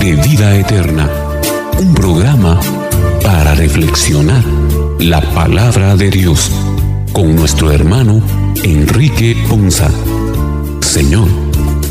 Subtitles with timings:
[0.00, 1.08] de Vida Eterna,
[1.78, 2.58] un programa
[3.22, 4.42] para reflexionar
[4.98, 6.50] la palabra de Dios
[7.12, 8.22] con nuestro hermano
[8.62, 9.90] Enrique Ponza.
[10.80, 11.28] Señor,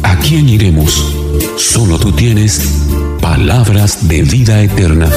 [0.02, 1.16] ¿a quién iremos?
[1.58, 2.62] Solo tú tienes
[3.22, 5.10] palabras de vida eterna.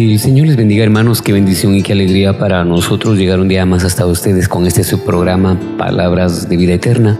[0.00, 3.66] El Señor les bendiga hermanos, qué bendición y qué alegría para nosotros llegar un día
[3.66, 7.18] más hasta ustedes con este subprograma Palabras de Vida Eterna.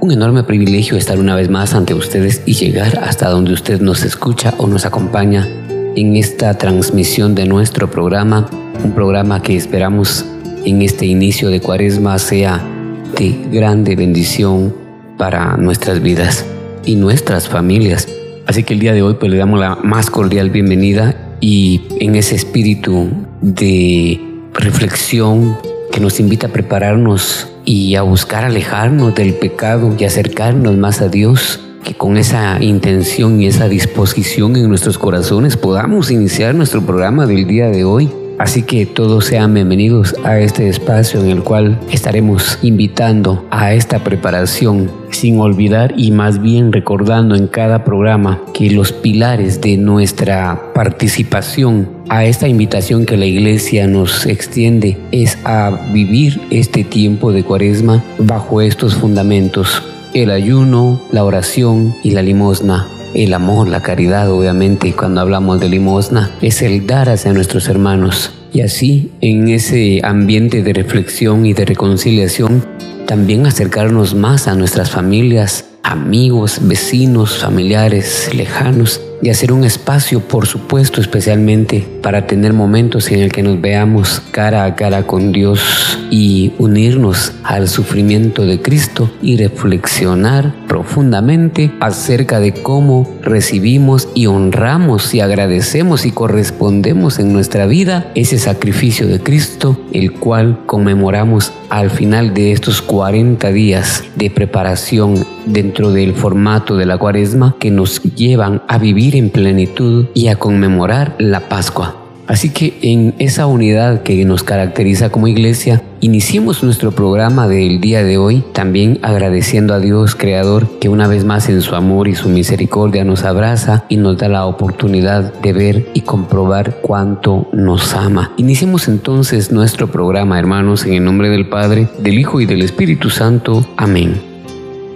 [0.00, 4.02] Un enorme privilegio estar una vez más ante ustedes y llegar hasta donde usted nos
[4.02, 5.46] escucha o nos acompaña
[5.94, 8.48] en esta transmisión de nuestro programa,
[8.82, 10.24] un programa que esperamos
[10.64, 12.66] en este inicio de cuaresma sea
[13.14, 14.74] de grande bendición
[15.18, 16.46] para nuestras vidas
[16.86, 18.08] y nuestras familias.
[18.46, 22.16] Así que el día de hoy pues le damos la más cordial bienvenida y en
[22.16, 23.08] ese espíritu
[23.40, 24.20] de
[24.52, 25.56] reflexión
[25.92, 31.08] que nos invita a prepararnos y a buscar alejarnos del pecado y acercarnos más a
[31.08, 37.26] Dios, que con esa intención y esa disposición en nuestros corazones podamos iniciar nuestro programa
[37.26, 41.78] del día de hoy Así que todos sean bienvenidos a este espacio en el cual
[41.90, 48.70] estaremos invitando a esta preparación sin olvidar y más bien recordando en cada programa que
[48.70, 55.88] los pilares de nuestra participación a esta invitación que la iglesia nos extiende es a
[55.94, 59.82] vivir este tiempo de cuaresma bajo estos fundamentos,
[60.12, 65.70] el ayuno, la oración y la limosna el amor, la caridad, obviamente, cuando hablamos de
[65.70, 68.32] limosna, es el dar hacia nuestros hermanos.
[68.52, 72.64] Y así, en ese ambiente de reflexión y de reconciliación,
[73.06, 80.46] también acercarnos más a nuestras familias, amigos, vecinos, familiares lejanos y hacer un espacio, por
[80.46, 85.98] supuesto, especialmente para tener momentos en el que nos veamos cara a cara con Dios
[86.08, 95.14] y unirnos al sufrimiento de Cristo y reflexionar profundamente acerca de cómo recibimos y honramos
[95.14, 101.90] y agradecemos y correspondemos en nuestra vida ese sacrificio de Cristo, el cual conmemoramos al
[101.90, 108.00] final de estos 40 días de preparación dentro del formato de la cuaresma que nos
[108.02, 111.95] llevan a vivir en plenitud y a conmemorar la Pascua.
[112.26, 118.02] Así que en esa unidad que nos caracteriza como iglesia, iniciemos nuestro programa del día
[118.02, 122.14] de hoy también agradeciendo a Dios Creador que una vez más en su amor y
[122.14, 127.94] su misericordia nos abraza y nos da la oportunidad de ver y comprobar cuánto nos
[127.94, 128.32] ama.
[128.36, 133.10] Iniciemos entonces nuestro programa, hermanos, en el nombre del Padre, del Hijo y del Espíritu
[133.10, 133.66] Santo.
[133.76, 134.35] Amén.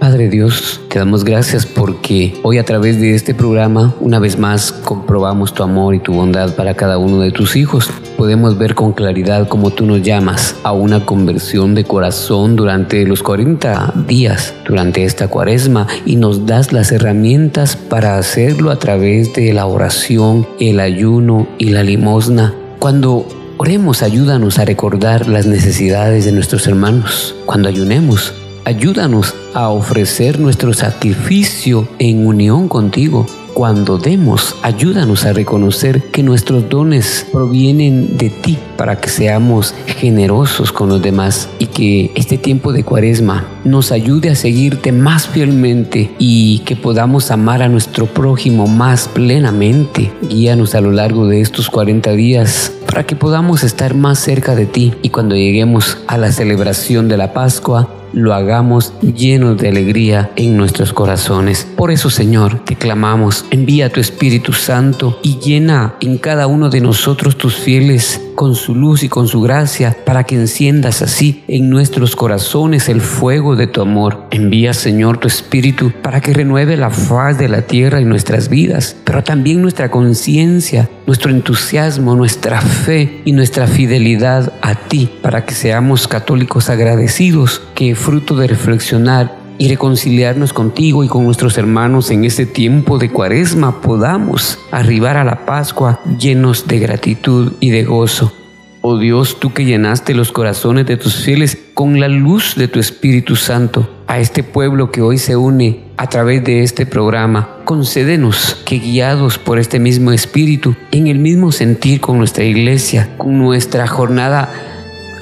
[0.00, 4.72] Padre Dios, te damos gracias porque hoy a través de este programa una vez más
[4.72, 7.91] comprobamos tu amor y tu bondad para cada uno de tus hijos.
[8.16, 13.22] Podemos ver con claridad cómo tú nos llamas a una conversión de corazón durante los
[13.22, 19.53] 40 días, durante esta cuaresma, y nos das las herramientas para hacerlo a través de
[19.53, 22.55] la oración, el ayuno y la limosna.
[22.78, 23.27] Cuando
[23.59, 27.34] oremos, ayúdanos a recordar las necesidades de nuestros hermanos.
[27.44, 28.32] Cuando ayunemos,
[28.65, 33.26] Ayúdanos a ofrecer nuestro sacrificio en unión contigo.
[33.55, 40.73] Cuando demos, ayúdanos a reconocer que nuestros dones provienen de ti para que seamos generosos
[40.73, 46.14] con los demás y que este tiempo de cuaresma nos ayude a seguirte más fielmente
[46.19, 50.12] y que podamos amar a nuestro prójimo más plenamente.
[50.23, 54.67] Guíanos a lo largo de estos 40 días para que podamos estar más cerca de
[54.67, 60.31] ti y cuando lleguemos a la celebración de la Pascua lo hagamos llenos de alegría
[60.37, 61.67] en nuestros corazones.
[61.77, 66.81] Por eso, Señor, te clamamos, envía tu Espíritu Santo y llena en cada uno de
[66.81, 71.69] nosotros tus fieles con su luz y con su gracia, para que enciendas así en
[71.69, 74.23] nuestros corazones el fuego de tu amor.
[74.31, 78.97] Envía, Señor, tu Espíritu para que renueve la faz de la tierra y nuestras vidas,
[79.05, 85.55] pero también nuestra conciencia, nuestro entusiasmo, nuestra fe y nuestra fidelidad a ti, para que
[85.55, 92.25] seamos católicos agradecidos que fruto de reflexionar y reconciliarnos contigo y con nuestros hermanos en
[92.25, 98.33] este tiempo de cuaresma podamos arribar a la Pascua llenos de gratitud y de gozo.
[98.81, 102.79] Oh Dios, tú que llenaste los corazones de tus fieles con la luz de tu
[102.79, 108.61] Espíritu Santo, a este pueblo que hoy se une a través de este programa, concédenos
[108.67, 113.87] que guiados por este mismo Espíritu, en el mismo sentir con nuestra iglesia, con nuestra
[113.87, 114.53] jornada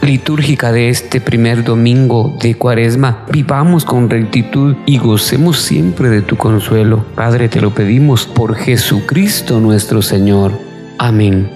[0.01, 6.39] litúrgica de este primer domingo de Cuaresma, vivamos con rectitud y gocemos siempre de tu
[6.39, 7.05] consuelo.
[7.15, 10.53] Padre, te lo pedimos por Jesucristo nuestro Señor.
[10.97, 11.51] Amén.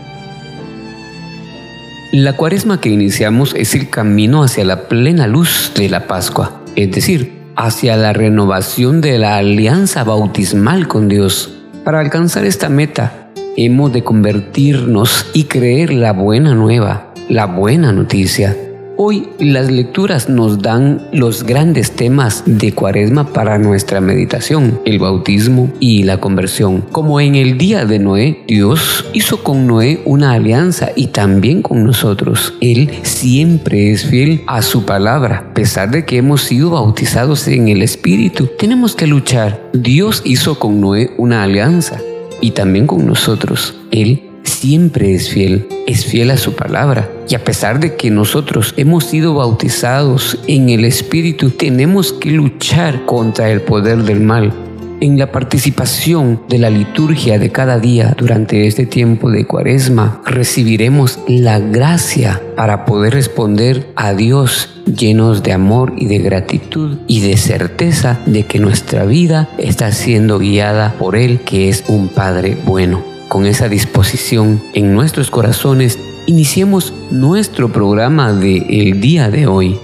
[2.12, 6.90] La Cuaresma que iniciamos es el camino hacia la plena luz de la Pascua, es
[6.90, 11.54] decir, hacia la renovación de la alianza bautismal con Dios.
[11.84, 18.54] Para alcanzar esta meta, hemos de convertirnos y creer la buena nueva la buena noticia.
[18.98, 25.72] Hoy las lecturas nos dan los grandes temas de Cuaresma para nuestra meditación, el bautismo
[25.80, 26.82] y la conversión.
[26.92, 31.84] Como en el día de Noé, Dios hizo con Noé una alianza y también con
[31.84, 32.54] nosotros.
[32.60, 35.46] Él siempre es fiel a su palabra.
[35.50, 39.70] A pesar de que hemos sido bautizados en el Espíritu, tenemos que luchar.
[39.72, 41.98] Dios hizo con Noé una alianza
[42.42, 43.74] y también con nosotros.
[43.90, 47.10] Él siempre es fiel, es fiel a su palabra.
[47.28, 53.04] Y a pesar de que nosotros hemos sido bautizados en el Espíritu, tenemos que luchar
[53.06, 54.52] contra el poder del mal.
[55.00, 61.18] En la participación de la liturgia de cada día durante este tiempo de cuaresma, recibiremos
[61.26, 67.36] la gracia para poder responder a Dios llenos de amor y de gratitud y de
[67.36, 73.11] certeza de que nuestra vida está siendo guiada por Él que es un Padre bueno
[73.32, 79.78] con esa disposición en nuestros corazones, iniciemos nuestro programa de el día de hoy.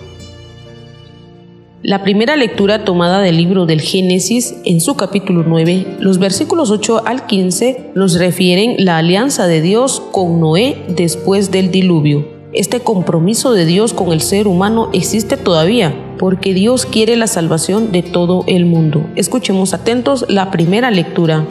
[1.83, 7.05] La primera lectura tomada del libro del Génesis en su capítulo 9, los versículos 8
[7.07, 12.29] al 15 nos refieren la alianza de Dios con Noé después del diluvio.
[12.53, 17.93] Este compromiso de Dios con el ser humano existe todavía porque Dios quiere la salvación
[17.93, 19.09] de todo el mundo.
[19.17, 21.47] Escuchemos atentos la primera lectura.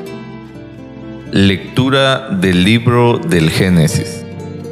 [1.31, 4.23] Lectura del libro del Génesis.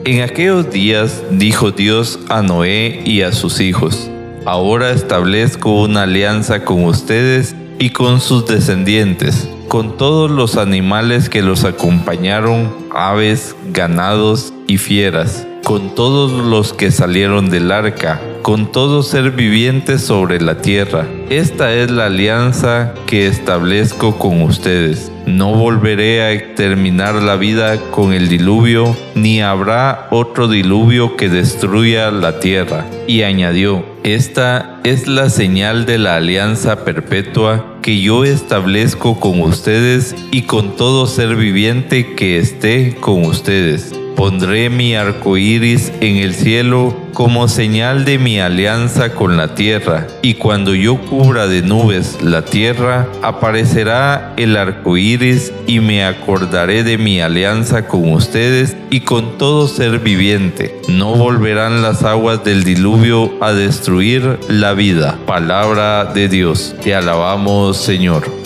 [0.06, 4.10] En aquellos días dijo Dios a Noé y a sus hijos,
[4.46, 11.42] ahora establezco una alianza con ustedes y con sus descendientes, con todos los animales que
[11.42, 19.04] los acompañaron, aves, ganados y fieras, con todos los que salieron del arca, con todo
[19.04, 21.06] ser viviente sobre la tierra.
[21.30, 28.14] Esta es la alianza que establezco con ustedes no volveré a exterminar la vida con
[28.14, 32.86] el diluvio, ni habrá otro diluvio que destruya la tierra.
[33.08, 40.16] Y añadió, esta es la señal de la alianza perpetua que yo establezco con ustedes
[40.32, 46.34] y con todo ser viviente que esté con ustedes Pondré mi arco iris en el
[46.34, 52.22] cielo como señal de mi alianza con la tierra, y cuando yo cubra de nubes
[52.22, 59.02] la tierra, aparecerá el arco iris y me acordaré de mi alianza con ustedes y
[59.02, 60.80] con todo ser viviente.
[60.88, 65.18] No volverán las aguas del diluvio a destruir la vida.
[65.26, 66.76] Palabra de Dios.
[66.84, 68.45] Te alabamos, Señor.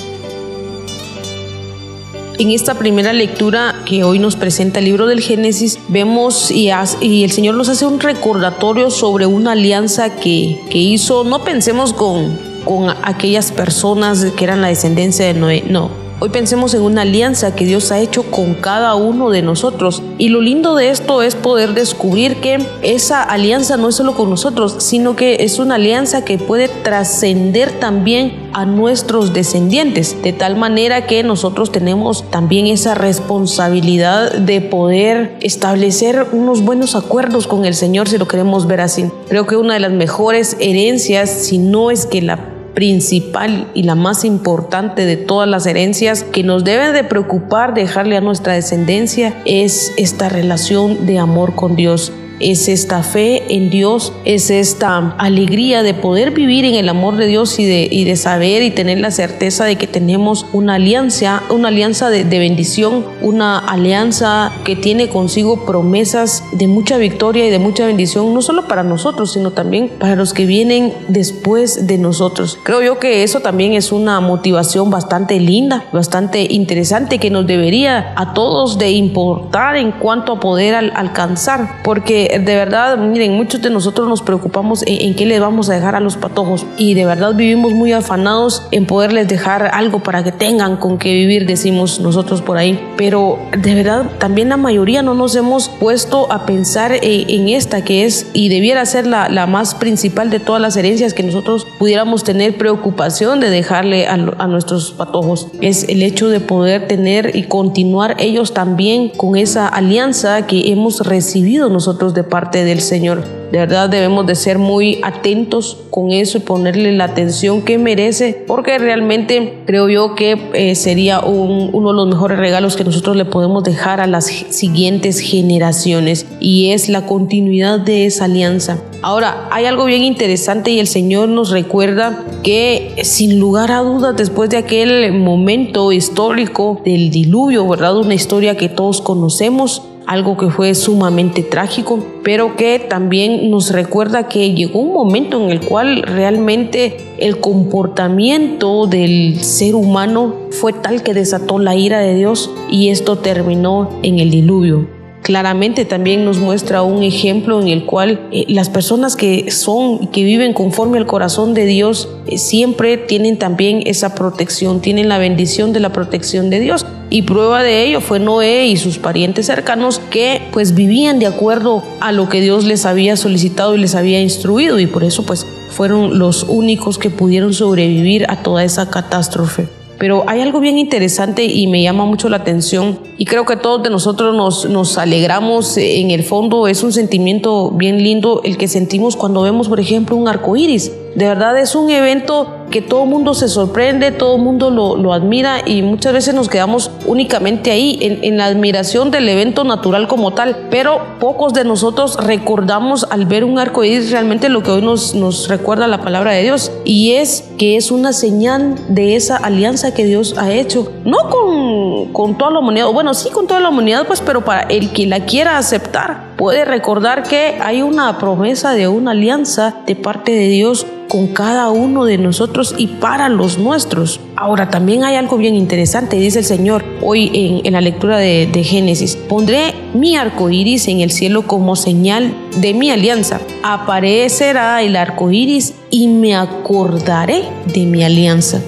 [2.40, 7.32] En esta primera lectura que hoy nos presenta el libro del Génesis, vemos y, el
[7.32, 12.96] Señor nos hace un recordatorio sobre una alianza que, que hizo, no pensemos con, con
[13.04, 17.64] aquellas personas que eran la descendencia de Noé, no, Hoy pensemos en una alianza que
[17.64, 20.04] Dios ha hecho con cada uno de nosotros.
[20.18, 24.30] Y lo lindo de esto es poder descubrir que esa alianza no es solo con
[24.30, 30.22] nosotros, sino que es una alianza que puede trascender también a nuestros descendientes.
[30.22, 37.48] De tal manera que nosotros tenemos también esa responsabilidad de poder establecer unos buenos acuerdos
[37.48, 39.10] con el Señor si lo queremos ver así.
[39.30, 42.49] Creo que una de las mejores herencias, si no es que la
[42.80, 48.16] principal y la más importante de todas las herencias que nos debe de preocupar dejarle
[48.16, 54.14] a nuestra descendencia es esta relación de amor con Dios es esta fe en Dios,
[54.26, 58.16] es esta alegría de poder vivir en el amor de Dios y de, y de
[58.16, 63.06] saber y tener la certeza de que tenemos una alianza, una alianza de, de bendición,
[63.22, 68.68] una alianza que tiene consigo promesas de mucha victoria y de mucha bendición, no solo
[68.68, 72.58] para nosotros, sino también para los que vienen después de nosotros.
[72.64, 78.14] Creo yo que eso también es una motivación bastante linda, bastante interesante que nos debería
[78.16, 83.70] a todos de importar en cuanto a poder alcanzar, porque de verdad, miren, muchos de
[83.70, 87.34] nosotros nos preocupamos en, qué les vamos a dejar a los patojos y de verdad
[87.34, 92.42] vivimos muy afanados en poderles dejar algo para que tengan con qué vivir, decimos nosotros
[92.42, 92.80] por ahí.
[92.98, 97.84] Pero de verdad, también la mayoría no nos hemos puesto a pensar eh, en esta
[97.84, 102.24] que es y debiera ser la, más principal de todas las herencias que nosotros pudiéramos
[102.24, 105.48] tener preocupación de dejarle a, nuestros patojos.
[105.62, 111.00] Es el hecho de poder tener y continuar ellos también con esa alianza que hemos
[111.02, 113.24] recibido nosotros parte del Señor.
[113.52, 118.44] De verdad debemos de ser muy atentos con eso y ponerle la atención que merece,
[118.46, 123.16] porque realmente creo yo que eh, sería un, uno de los mejores regalos que nosotros
[123.16, 128.78] le podemos dejar a las siguientes generaciones y es la continuidad de esa alianza.
[129.02, 134.16] Ahora, hay algo bien interesante y el Señor nos recuerda que sin lugar a dudas,
[134.18, 137.98] después de aquel momento histórico del diluvio, ¿verdad?
[137.98, 144.28] Una historia que todos conocemos, algo que fue sumamente trágico, pero que también nos recuerda
[144.28, 151.04] que llegó un momento en el cual realmente el comportamiento del ser humano fue tal
[151.04, 154.99] que desató la ira de Dios y esto terminó en el diluvio
[155.30, 160.08] claramente también nos muestra un ejemplo en el cual eh, las personas que son y
[160.08, 165.20] que viven conforme al corazón de Dios eh, siempre tienen también esa protección, tienen la
[165.20, 166.84] bendición de la protección de Dios.
[167.12, 171.84] Y prueba de ello fue Noé y sus parientes cercanos que pues vivían de acuerdo
[172.00, 175.46] a lo que Dios les había solicitado y les había instruido y por eso pues
[175.70, 179.68] fueron los únicos que pudieron sobrevivir a toda esa catástrofe.
[180.00, 183.84] Pero hay algo bien interesante y me llama mucho la atención y creo que todos
[183.84, 186.68] de nosotros nos, nos alegramos en el fondo.
[186.68, 190.92] Es un sentimiento bien lindo el que sentimos cuando vemos, por ejemplo, un arco iris.
[191.16, 195.62] De verdad es un evento que todo mundo se sorprende, todo mundo lo, lo, admira
[195.66, 200.32] y muchas veces nos quedamos únicamente ahí, en, en, la admiración del evento natural como
[200.32, 200.68] tal.
[200.70, 205.16] Pero pocos de nosotros recordamos al ver un arco iris realmente lo que hoy nos,
[205.16, 206.72] nos recuerda la palabra de Dios.
[206.86, 212.14] Y es que es una señal de esa alianza que Dios ha hecho, no con,
[212.14, 215.06] con toda la humanidad, bueno, sí con toda la humanidad, pues, pero para el que
[215.06, 220.48] la quiera aceptar, puede recordar que hay una promesa de una alianza de parte de
[220.48, 224.20] Dios con cada uno de nosotros y para los nuestros.
[224.36, 228.64] Ahora, también hay algo bien interesante, dice el Señor hoy en, la lectura de, de,
[228.64, 229.16] Génesis.
[229.16, 233.40] Pondré mi arco iris en el cielo como señal de mi alianza.
[233.64, 238.62] Aparecerá el arco iris y me acordaré de mi alianza.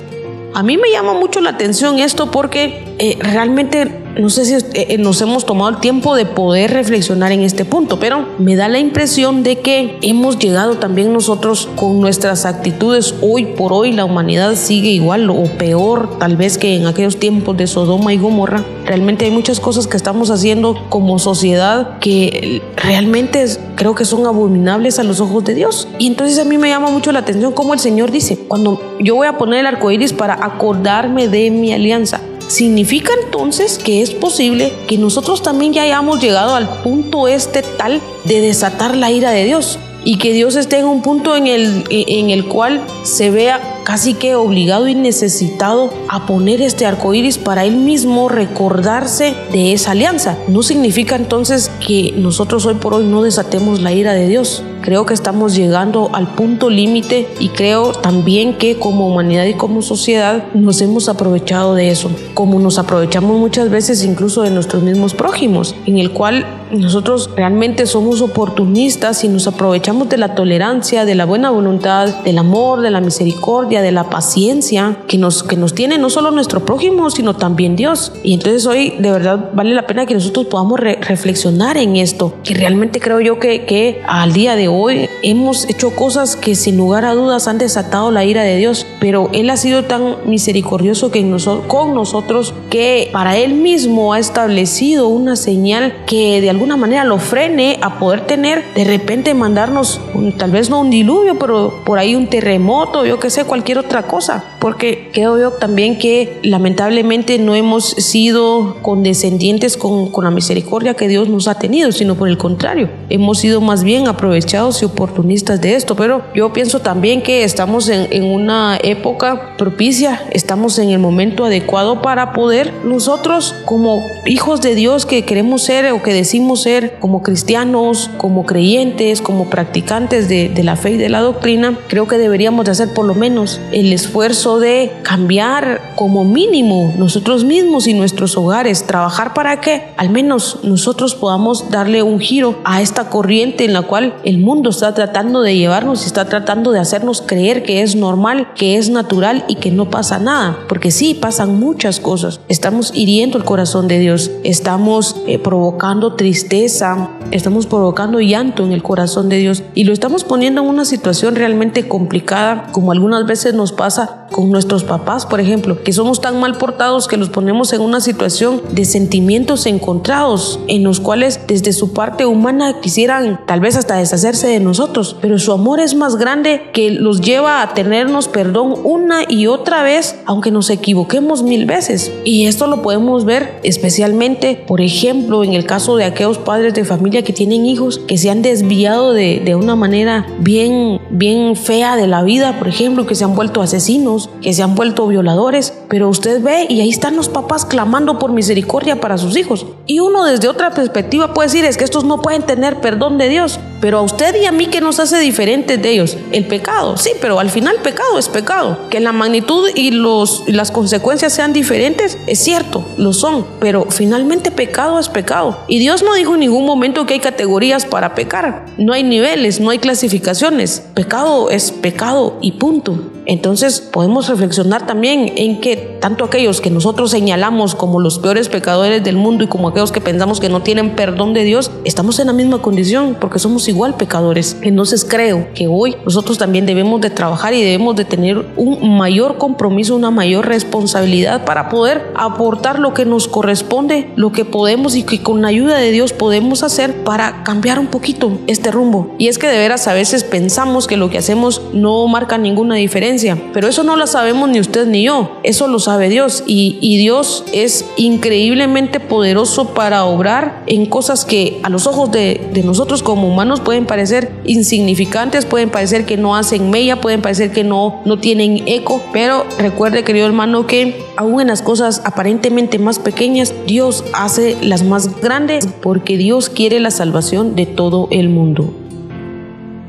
[0.53, 4.97] A mí me llama mucho la atención esto porque eh, realmente no sé si eh,
[4.97, 8.79] nos hemos tomado el tiempo de poder reflexionar en este punto, pero me da la
[8.79, 13.15] impresión de que hemos llegado también nosotros con nuestras actitudes.
[13.21, 17.57] Hoy por hoy la humanidad sigue igual o peor tal vez que en aquellos tiempos
[17.57, 18.63] de Sodoma y Gomorra.
[18.85, 24.99] Realmente hay muchas cosas que estamos haciendo como sociedad que realmente creo que son abominables
[24.99, 25.87] a los ojos de Dios.
[25.99, 29.15] Y entonces a mí me llama mucho la atención como el Señor dice, cuando yo
[29.15, 34.11] voy a poner el arco iris para acordarme de mi alianza, significa entonces que es
[34.11, 39.31] posible que nosotros también ya hayamos llegado al punto este tal de desatar la ira
[39.31, 43.29] de Dios y que Dios esté en un punto en el, en el cual se
[43.29, 49.35] vea casi que obligado y necesitado a poner este arco iris para él mismo recordarse
[49.51, 50.37] de esa alianza.
[50.47, 54.63] No significa entonces que nosotros hoy por hoy no desatemos la ira de Dios.
[54.81, 59.81] Creo que estamos llegando al punto límite y creo también que como humanidad y como
[59.81, 65.13] sociedad nos hemos aprovechado de eso, como nos aprovechamos muchas veces incluso de nuestros mismos
[65.13, 71.15] prójimos, en el cual nosotros realmente somos oportunistas y nos aprovechamos de la tolerancia, de
[71.15, 75.73] la buena voluntad, del amor, de la misericordia, de la paciencia que nos, que nos
[75.73, 78.13] tiene no solo nuestro prójimo, sino también Dios.
[78.23, 82.33] Y entonces hoy de verdad vale la pena que nosotros podamos re reflexionar en esto,
[82.43, 86.77] que realmente creo yo que, que al día de hoy hemos hecho cosas que sin
[86.77, 91.11] lugar a dudas han desatado la ira de Dios, pero Él ha sido tan misericordioso
[91.11, 91.21] que
[91.67, 97.17] con nosotros que para Él mismo ha establecido una señal que de alguna manera lo
[97.17, 101.99] frene a poder tener de repente mandarnos un, tal vez no un diluvio, pero por
[101.99, 107.39] ahí un terremoto, yo que sé, cualquier otra cosa, porque creo yo también que lamentablemente
[107.39, 112.37] no hemos sido condescendientes con, la misericordia que Dios nos ha tenido, sino por el
[112.37, 117.43] contrario, hemos sido más bien aprovechados y oportunistas de esto, pero yo pienso también que
[117.43, 124.05] estamos en, en, una época propicia, estamos en el momento adecuado para poder nosotros como
[124.27, 129.49] hijos de Dios que queremos ser o que decimos ser, como cristianos, como creyentes, como
[129.49, 133.05] practicantes de, de la fe y de la doctrina, creo que deberíamos de hacer por
[133.05, 139.61] lo menos el esfuerzo de cambiar como mínimo nosotros mismos y nuestros hogares, trabajar para
[139.61, 144.37] que al menos nosotros podamos darle un giro a esta corriente en la cual el
[144.37, 148.77] mundo está tratando de llevarnos y está tratando de hacernos creer que es normal, que
[148.77, 150.59] es natural y que no pasa nada.
[150.67, 152.39] Porque sí, pasan muchas cosas.
[152.47, 158.83] Estamos hiriendo el corazón de Dios, estamos eh, provocando tristeza, estamos provocando llanto en el
[158.83, 163.53] corazón de Dios y lo estamos poniendo en una situación realmente complicada como algunas veces
[163.53, 167.73] nos pasa con nuestros papás, por ejemplo, que somos tan mal portados que los ponemos
[167.73, 173.59] en una situación de sentimientos encontrados en los cuales desde su parte humana quisieran tal
[173.59, 177.73] vez hasta deshacerse de nosotros, pero su amor es más grande que los lleva a
[177.73, 182.11] tenernos perdón una y otra vez, aunque nos equivoquemos mil veces.
[182.23, 186.85] Y esto lo podemos ver especialmente, por ejemplo, en el caso de aquellos padres de
[186.85, 191.95] familia que tienen hijos que se han desviado de, de una manera bien, bien fea
[191.95, 195.73] de la vida, por ejemplo, que se han vuelto asesinos, que se han vuelto violadores,
[195.89, 199.65] pero usted ve y ahí están los papás clamando por misericordia para sus hijos.
[199.85, 203.29] Y uno desde otra perspectiva puede decir es que estos no pueden tener perdón de
[203.29, 206.15] Dios, pero a usted y a mí, ¿qué nos hace diferentes de ellos?
[206.31, 208.87] El pecado, sí, pero al final pecado es pecado.
[208.89, 214.51] Que la magnitud y, los, las consecuencias sean diferentes, es cierto, lo son, pero finalmente
[214.51, 215.57] pecado es pecado.
[215.67, 218.65] Y Dios no dijo en ningún momento que hay categorías para pecar.
[218.77, 220.83] No hay niveles, no hay clasificaciones.
[220.93, 223.10] Pecado es pecado y punto.
[223.25, 229.03] Entonces podemos reflexionar también en que tanto aquellos que nosotros señalamos como los peores pecadores
[229.03, 232.27] del mundo y como aquellos que pensamos que no tienen perdón de Dios, estamos en
[232.27, 234.57] la misma condición porque somos igual pecadores.
[234.61, 239.37] Entonces creo que hoy nosotros también debemos de trabajar y debemos de tener un mayor
[239.37, 245.03] compromiso, una mayor responsabilidad para poder aportar lo que nos corresponde, lo que podemos y
[245.03, 249.15] que con la ayuda de Dios podemos hacer para cambiar un poquito este rumbo.
[249.17, 252.75] Y es que de veras a veces pensamos que lo que hacemos no marca ninguna
[252.75, 253.10] diferencia,
[253.53, 257.43] pero eso no lo sabemos ni usted ni yo, eso lo sabe Dios y, Dios
[257.51, 263.27] es increíblemente poderoso para obrar en cosas que a los ojos de, de nosotros como
[263.27, 268.19] humanos pueden parecer insignificantes, pueden parecer que no hacen mella, pueden parecer que no, no
[268.19, 274.03] tienen eco, pero recuerde querido hermano que aún en las cosas aparentemente más pequeñas, Dios
[274.13, 278.80] hace las más grandes porque Dios quiere la salvación de todo el mundo.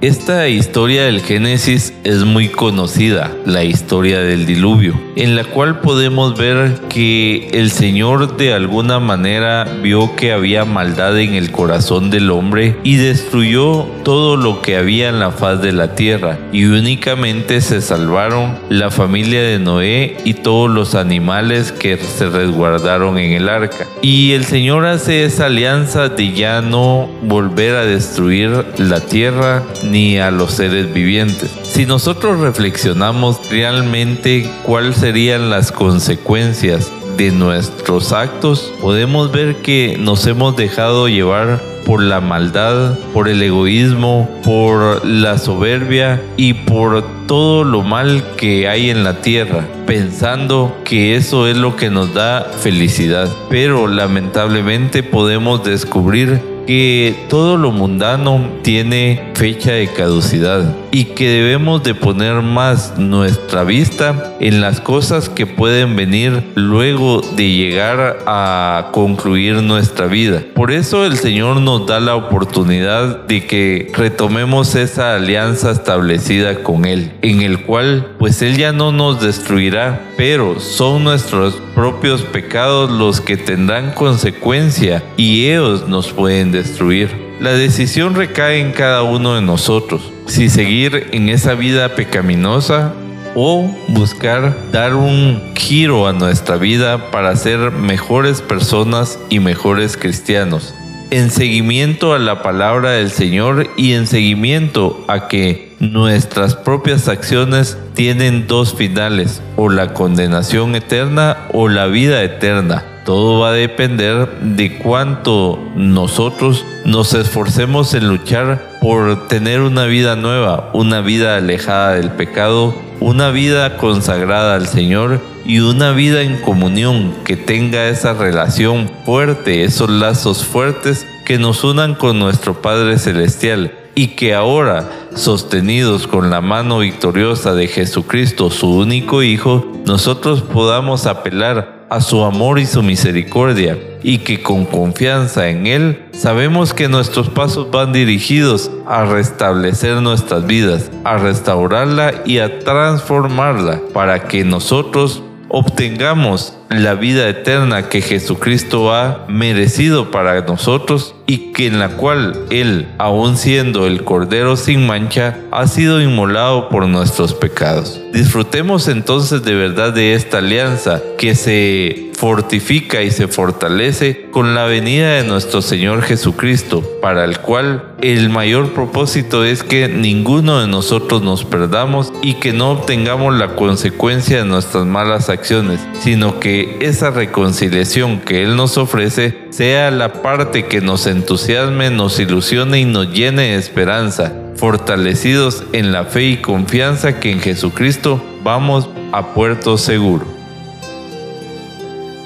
[0.03, 6.37] Esta historia del Génesis es muy conocida, la historia del diluvio, en la cual podemos
[6.37, 12.33] ver que el Señor de alguna manera vio que había maldad en el corazón del
[12.33, 17.61] hombre y destruyó todo lo que había en la faz de la tierra y únicamente
[17.61, 23.49] se salvaron la familia de Noé y todos los animales que se resguardaron en el
[23.49, 23.87] arca.
[24.03, 30.19] Y el Señor hace esa alianza de ya no volver a destruir la tierra ni
[30.19, 31.51] a los seres vivientes.
[31.63, 40.27] Si nosotros reflexionamos realmente cuáles serían las consecuencias de nuestros actos, podemos ver que nos
[40.27, 47.65] hemos dejado llevar por la maldad, por el egoísmo, por la soberbia y por todo
[47.65, 52.51] lo mal que hay en la tierra, pensando que eso es lo que nos da
[52.61, 53.29] felicidad.
[53.51, 61.83] Pero lamentablemente podemos descubrir que todo lo mundano tiene fecha de caducidad y que debemos
[61.83, 68.91] de poner más nuestra vista en las cosas que pueden venir luego de llegar a
[68.93, 70.43] concluir nuestra vida.
[70.55, 76.85] Por eso el Señor nos da la oportunidad de que retomemos esa alianza establecida con
[76.85, 82.91] Él, en el cual pues Él ya no nos destruirá, pero son nuestros propios pecados
[82.91, 87.33] los que tendrán consecuencia y ellos nos pueden destruir.
[87.41, 92.93] La decisión recae en cada uno de nosotros si seguir en esa vida pecaminosa
[93.35, 100.75] o buscar dar un giro a nuestra vida para ser mejores personas y mejores cristianos.
[101.11, 107.77] En seguimiento a la palabra del Señor y en seguimiento a que nuestras propias acciones
[107.95, 112.85] tienen dos finales, o la condenación eterna o la vida eterna.
[113.05, 120.17] Todo va a depender de cuánto nosotros nos esforcemos en luchar por tener una vida
[120.17, 126.39] nueva, una vida alejada del pecado, una vida consagrada al Señor y una vida en
[126.39, 132.99] comunión que tenga esa relación fuerte, esos lazos fuertes que nos unan con nuestro Padre
[132.99, 140.43] Celestial y que ahora, sostenidos con la mano victoriosa de Jesucristo, su único Hijo, nosotros
[140.43, 146.75] podamos apelar a su amor y su misericordia, y que con confianza en Él sabemos
[146.75, 154.25] que nuestros pasos van dirigidos a restablecer nuestras vidas, a restaurarla y a transformarla para
[154.25, 155.23] que nosotros
[155.55, 162.47] obtengamos la vida eterna que Jesucristo ha merecido para nosotros y que en la cual
[162.49, 168.01] Él, aun siendo el Cordero sin mancha, ha sido inmolado por nuestros pecados.
[168.15, 174.67] Disfrutemos entonces de verdad de esta alianza que se fortifica y se fortalece con la
[174.67, 180.69] venida de nuestro Señor Jesucristo, para el cual el mayor propósito es que ninguno de
[180.69, 186.79] nosotros nos perdamos y que no obtengamos la consecuencia de nuestras malas acciones, sino que
[186.81, 192.85] esa reconciliación que Él nos ofrece sea la parte que nos entusiasme, nos ilusione y
[192.85, 199.35] nos llene de esperanza, fortalecidos en la fe y confianza que en Jesucristo vamos a
[199.35, 200.32] puerto seguro.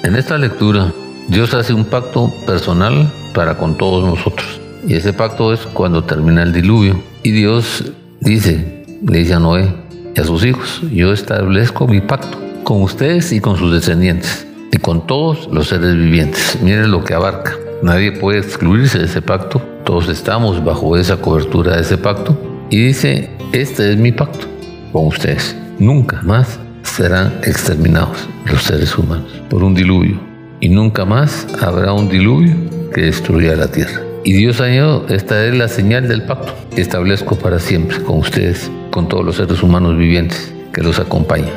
[0.03, 0.93] En esta lectura,
[1.27, 4.61] Dios hace un pacto personal para con todos nosotros.
[4.87, 7.01] Y ese pacto es cuando termina el diluvio.
[7.23, 7.83] Y Dios
[8.19, 9.73] dice, le dice a Noé
[10.15, 14.77] y a sus hijos, yo establezco mi pacto con ustedes y con sus descendientes y
[14.77, 16.59] con todos los seres vivientes.
[16.61, 17.55] Miren lo que abarca.
[17.81, 19.61] Nadie puede excluirse de ese pacto.
[19.83, 22.37] Todos estamos bajo esa cobertura de ese pacto.
[22.69, 24.45] Y dice, este es mi pacto
[24.91, 25.55] con ustedes.
[25.79, 30.19] Nunca más serán exterminados los seres humanos por un diluvio.
[30.59, 32.55] Y nunca más habrá un diluvio
[32.93, 34.01] que destruya la tierra.
[34.23, 38.69] Y Dios añadió, esta es la señal del pacto que establezco para siempre con ustedes,
[38.91, 41.53] con todos los seres humanos vivientes que los acompañan.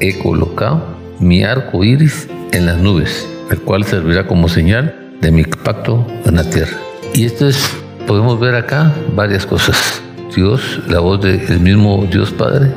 [0.00, 0.84] He colocado
[1.18, 6.36] mi arco iris en las nubes, el cual servirá como señal de mi pacto en
[6.36, 6.76] la tierra.
[7.14, 7.74] Y esto es,
[8.06, 10.02] podemos ver acá varias cosas.
[10.34, 12.72] Dios, la voz del mismo Dios Padre,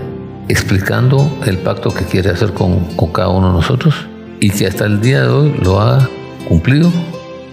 [0.47, 4.07] explicando el pacto que quiere hacer con, con cada uno de nosotros
[4.39, 6.07] y que hasta el día de hoy lo ha
[6.47, 6.91] cumplido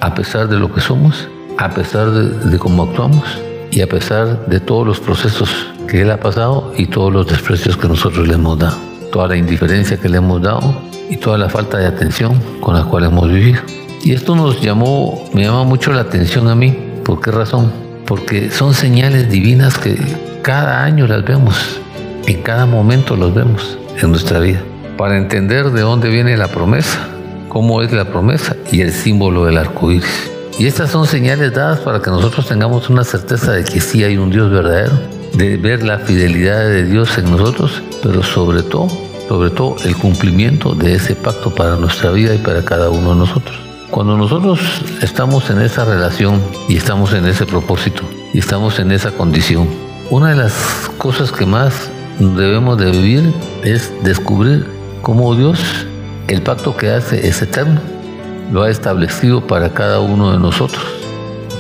[0.01, 1.29] a pesar de lo que somos,
[1.59, 3.25] a pesar de, de cómo actuamos
[3.71, 5.49] y a pesar de todos los procesos
[5.89, 8.77] que Él ha pasado y todos los desprecios que nosotros le hemos dado,
[9.11, 10.75] toda la indiferencia que le hemos dado
[11.09, 13.61] y toda la falta de atención con la cual hemos vivido.
[14.05, 16.77] Y esto nos llamó, me llama mucho la atención a mí.
[17.05, 17.71] ¿Por qué razón?
[18.07, 19.97] Porque son señales divinas que
[20.43, 21.81] cada año las vemos,
[22.27, 24.63] en cada momento los vemos en nuestra vida.
[24.97, 27.09] Para entender de dónde viene la promesa,
[27.49, 30.31] cómo es la promesa y el símbolo del arco iris.
[30.59, 34.17] Y estas son señales dadas para que nosotros tengamos una certeza de que sí hay
[34.17, 34.99] un Dios verdadero,
[35.35, 38.89] de ver la fidelidad de Dios en nosotros, pero sobre todo
[39.33, 43.17] sobre todo el cumplimiento de ese pacto para nuestra vida y para cada uno de
[43.17, 43.57] nosotros.
[43.91, 44.61] Cuando nosotros
[45.01, 48.03] estamos en esa relación y estamos en ese propósito
[48.35, 49.69] y estamos en esa condición,
[50.11, 50.53] una de las
[50.99, 53.33] cosas que más debemos de vivir
[53.65, 54.67] es descubrir
[55.03, 55.59] cómo Dios,
[56.29, 57.81] el pacto que hace es eterno,
[58.53, 60.85] lo ha establecido para cada uno de nosotros,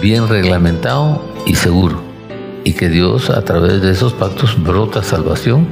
[0.00, 2.02] bien reglamentado y seguro,
[2.64, 5.66] y que Dios a través de esos pactos brota salvación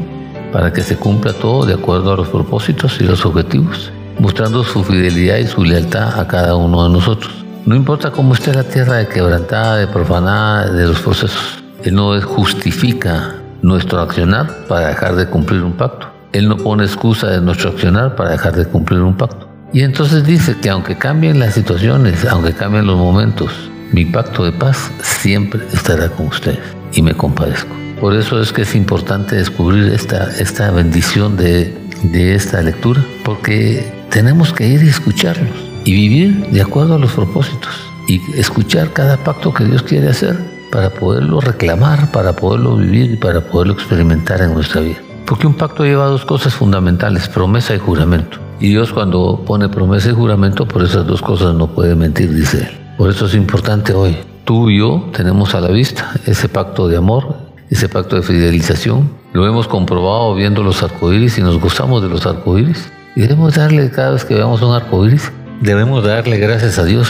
[0.52, 4.82] para que se cumpla todo de acuerdo a los propósitos y los objetivos, mostrando su
[4.82, 7.32] fidelidad y su lealtad a cada uno de nosotros.
[7.66, 12.20] No importa cómo esté la tierra de quebrantada, de profanada, de los procesos, Él no
[12.20, 16.08] justifica nuestro accionar para dejar de cumplir un pacto.
[16.32, 19.48] Él no pone excusa de nuestro accionar para dejar de cumplir un pacto.
[19.72, 23.52] Y entonces dice que aunque cambien las situaciones, aunque cambien los momentos,
[23.92, 26.60] mi pacto de paz siempre estará con ustedes
[26.92, 27.74] y me compadezco.
[28.00, 33.92] Por eso es que es importante descubrir esta, esta bendición de, de esta lectura, porque
[34.10, 35.50] tenemos que ir y escucharlos
[35.84, 40.36] y vivir de acuerdo a los propósitos y escuchar cada pacto que Dios quiere hacer
[40.70, 44.98] para poderlo reclamar, para poderlo vivir y para poderlo experimentar en nuestra vida.
[45.26, 48.38] Porque un pacto lleva dos cosas fundamentales, promesa y juramento.
[48.58, 52.58] Y Dios cuando pone promesa y juramento, por esas dos cosas no puede mentir, dice
[52.58, 52.78] Él.
[52.98, 54.16] Por eso es importante hoy.
[54.44, 57.36] Tú y yo tenemos a la vista ese pacto de amor,
[57.70, 59.10] ese pacto de fidelización.
[59.32, 62.90] Lo hemos comprobado viendo los arcoíris y nos gozamos de los arcoíris.
[63.16, 67.08] Y debemos darle, cada vez que veamos un arcoíris, debemos darle gracias a Dios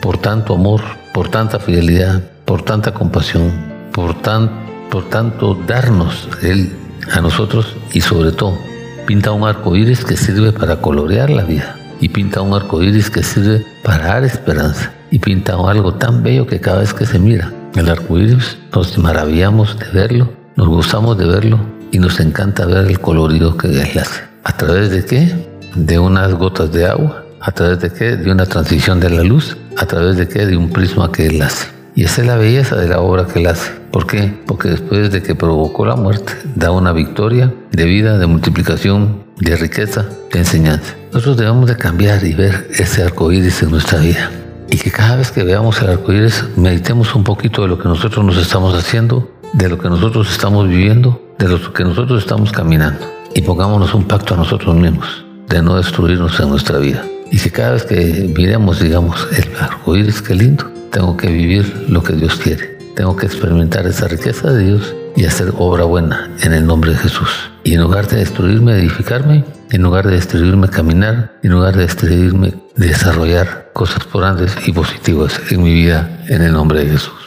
[0.00, 0.82] por tanto amor,
[1.14, 2.22] por tanta fidelidad,
[2.52, 3.50] por tanta compasión,
[3.94, 4.50] por, tan,
[4.90, 6.70] por tanto darnos Él
[7.10, 8.58] a nosotros y sobre todo
[9.06, 13.08] pinta un arco iris que sirve para colorear la vida y pinta un arco iris
[13.08, 17.18] que sirve para dar esperanza y pinta algo tan bello que cada vez que se
[17.18, 21.58] mira el arco iris, nos maravillamos de verlo, nos gustamos de verlo
[21.90, 24.24] y nos encanta ver el colorido que él hace.
[24.44, 25.48] ¿A través de qué?
[25.74, 27.24] De unas gotas de agua.
[27.40, 28.18] ¿A través de qué?
[28.18, 29.56] De una transición de la luz.
[29.78, 30.44] ¿A través de qué?
[30.44, 31.81] De un prisma que él hace.
[31.94, 33.70] Y esa es la belleza de la obra que él hace.
[33.90, 34.32] ¿Por qué?
[34.46, 39.56] Porque después de que provocó la muerte, da una victoria de vida, de multiplicación, de
[39.56, 40.94] riqueza, de enseñanza.
[41.12, 44.30] Nosotros debemos de cambiar y ver ese arco iris en nuestra vida.
[44.70, 47.88] Y que cada vez que veamos el arco iris, meditemos un poquito de lo que
[47.88, 52.52] nosotros nos estamos haciendo, de lo que nosotros estamos viviendo, de lo que nosotros estamos
[52.52, 53.06] caminando.
[53.34, 57.04] Y pongámonos un pacto a nosotros mismos de no destruirnos en nuestra vida.
[57.30, 61.86] Y que cada vez que miremos, digamos, el arco iris, qué lindo, tengo que vivir
[61.88, 62.78] lo que Dios quiere.
[62.94, 66.98] Tengo que experimentar esa riqueza de Dios y hacer obra buena en el nombre de
[66.98, 67.50] Jesús.
[67.64, 72.54] Y en lugar de destruirme, edificarme, en lugar de destruirme, caminar, en lugar de destruirme,
[72.76, 77.21] desarrollar cosas grandes y positivas en mi vida en el nombre de Jesús.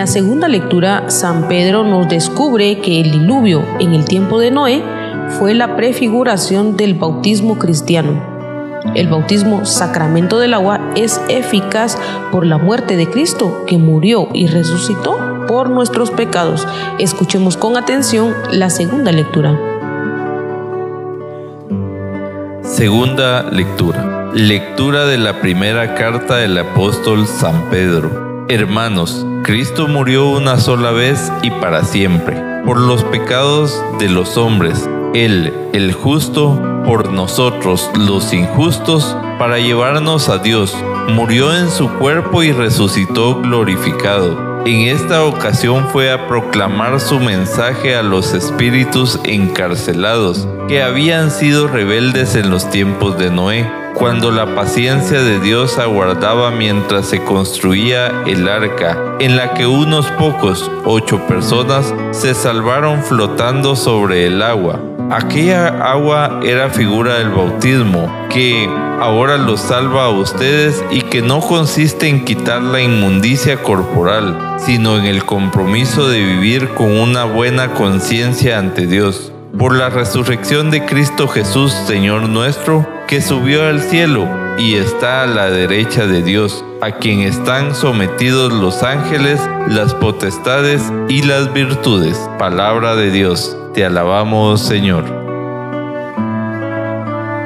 [0.00, 4.82] La segunda lectura, San Pedro nos descubre que el diluvio en el tiempo de Noé
[5.38, 8.18] fue la prefiguración del bautismo cristiano.
[8.94, 11.98] El bautismo sacramento del agua es eficaz
[12.32, 16.66] por la muerte de Cristo, que murió y resucitó por nuestros pecados.
[16.98, 19.60] Escuchemos con atención la segunda lectura.
[22.62, 24.30] Segunda lectura.
[24.32, 28.29] Lectura de la primera carta del apóstol San Pedro.
[28.50, 32.36] Hermanos, Cristo murió una sola vez y para siempre,
[32.66, 40.28] por los pecados de los hombres, Él, el justo, por nosotros, los injustos, para llevarnos
[40.28, 40.76] a Dios.
[41.10, 44.64] Murió en su cuerpo y resucitó glorificado.
[44.66, 51.68] En esta ocasión fue a proclamar su mensaje a los espíritus encarcelados, que habían sido
[51.68, 58.22] rebeldes en los tiempos de Noé cuando la paciencia de Dios aguardaba mientras se construía
[58.26, 64.80] el arca, en la que unos pocos, ocho personas, se salvaron flotando sobre el agua.
[65.10, 68.68] Aquella agua era figura del bautismo, que
[69.00, 74.98] ahora los salva a ustedes y que no consiste en quitar la inmundicia corporal, sino
[74.98, 79.32] en el compromiso de vivir con una buena conciencia ante Dios.
[79.58, 85.26] Por la resurrección de Cristo Jesús, Señor nuestro, que subió al cielo y está a
[85.26, 92.16] la derecha de Dios, a quien están sometidos los ángeles, las potestades y las virtudes.
[92.38, 95.06] Palabra de Dios, te alabamos Señor.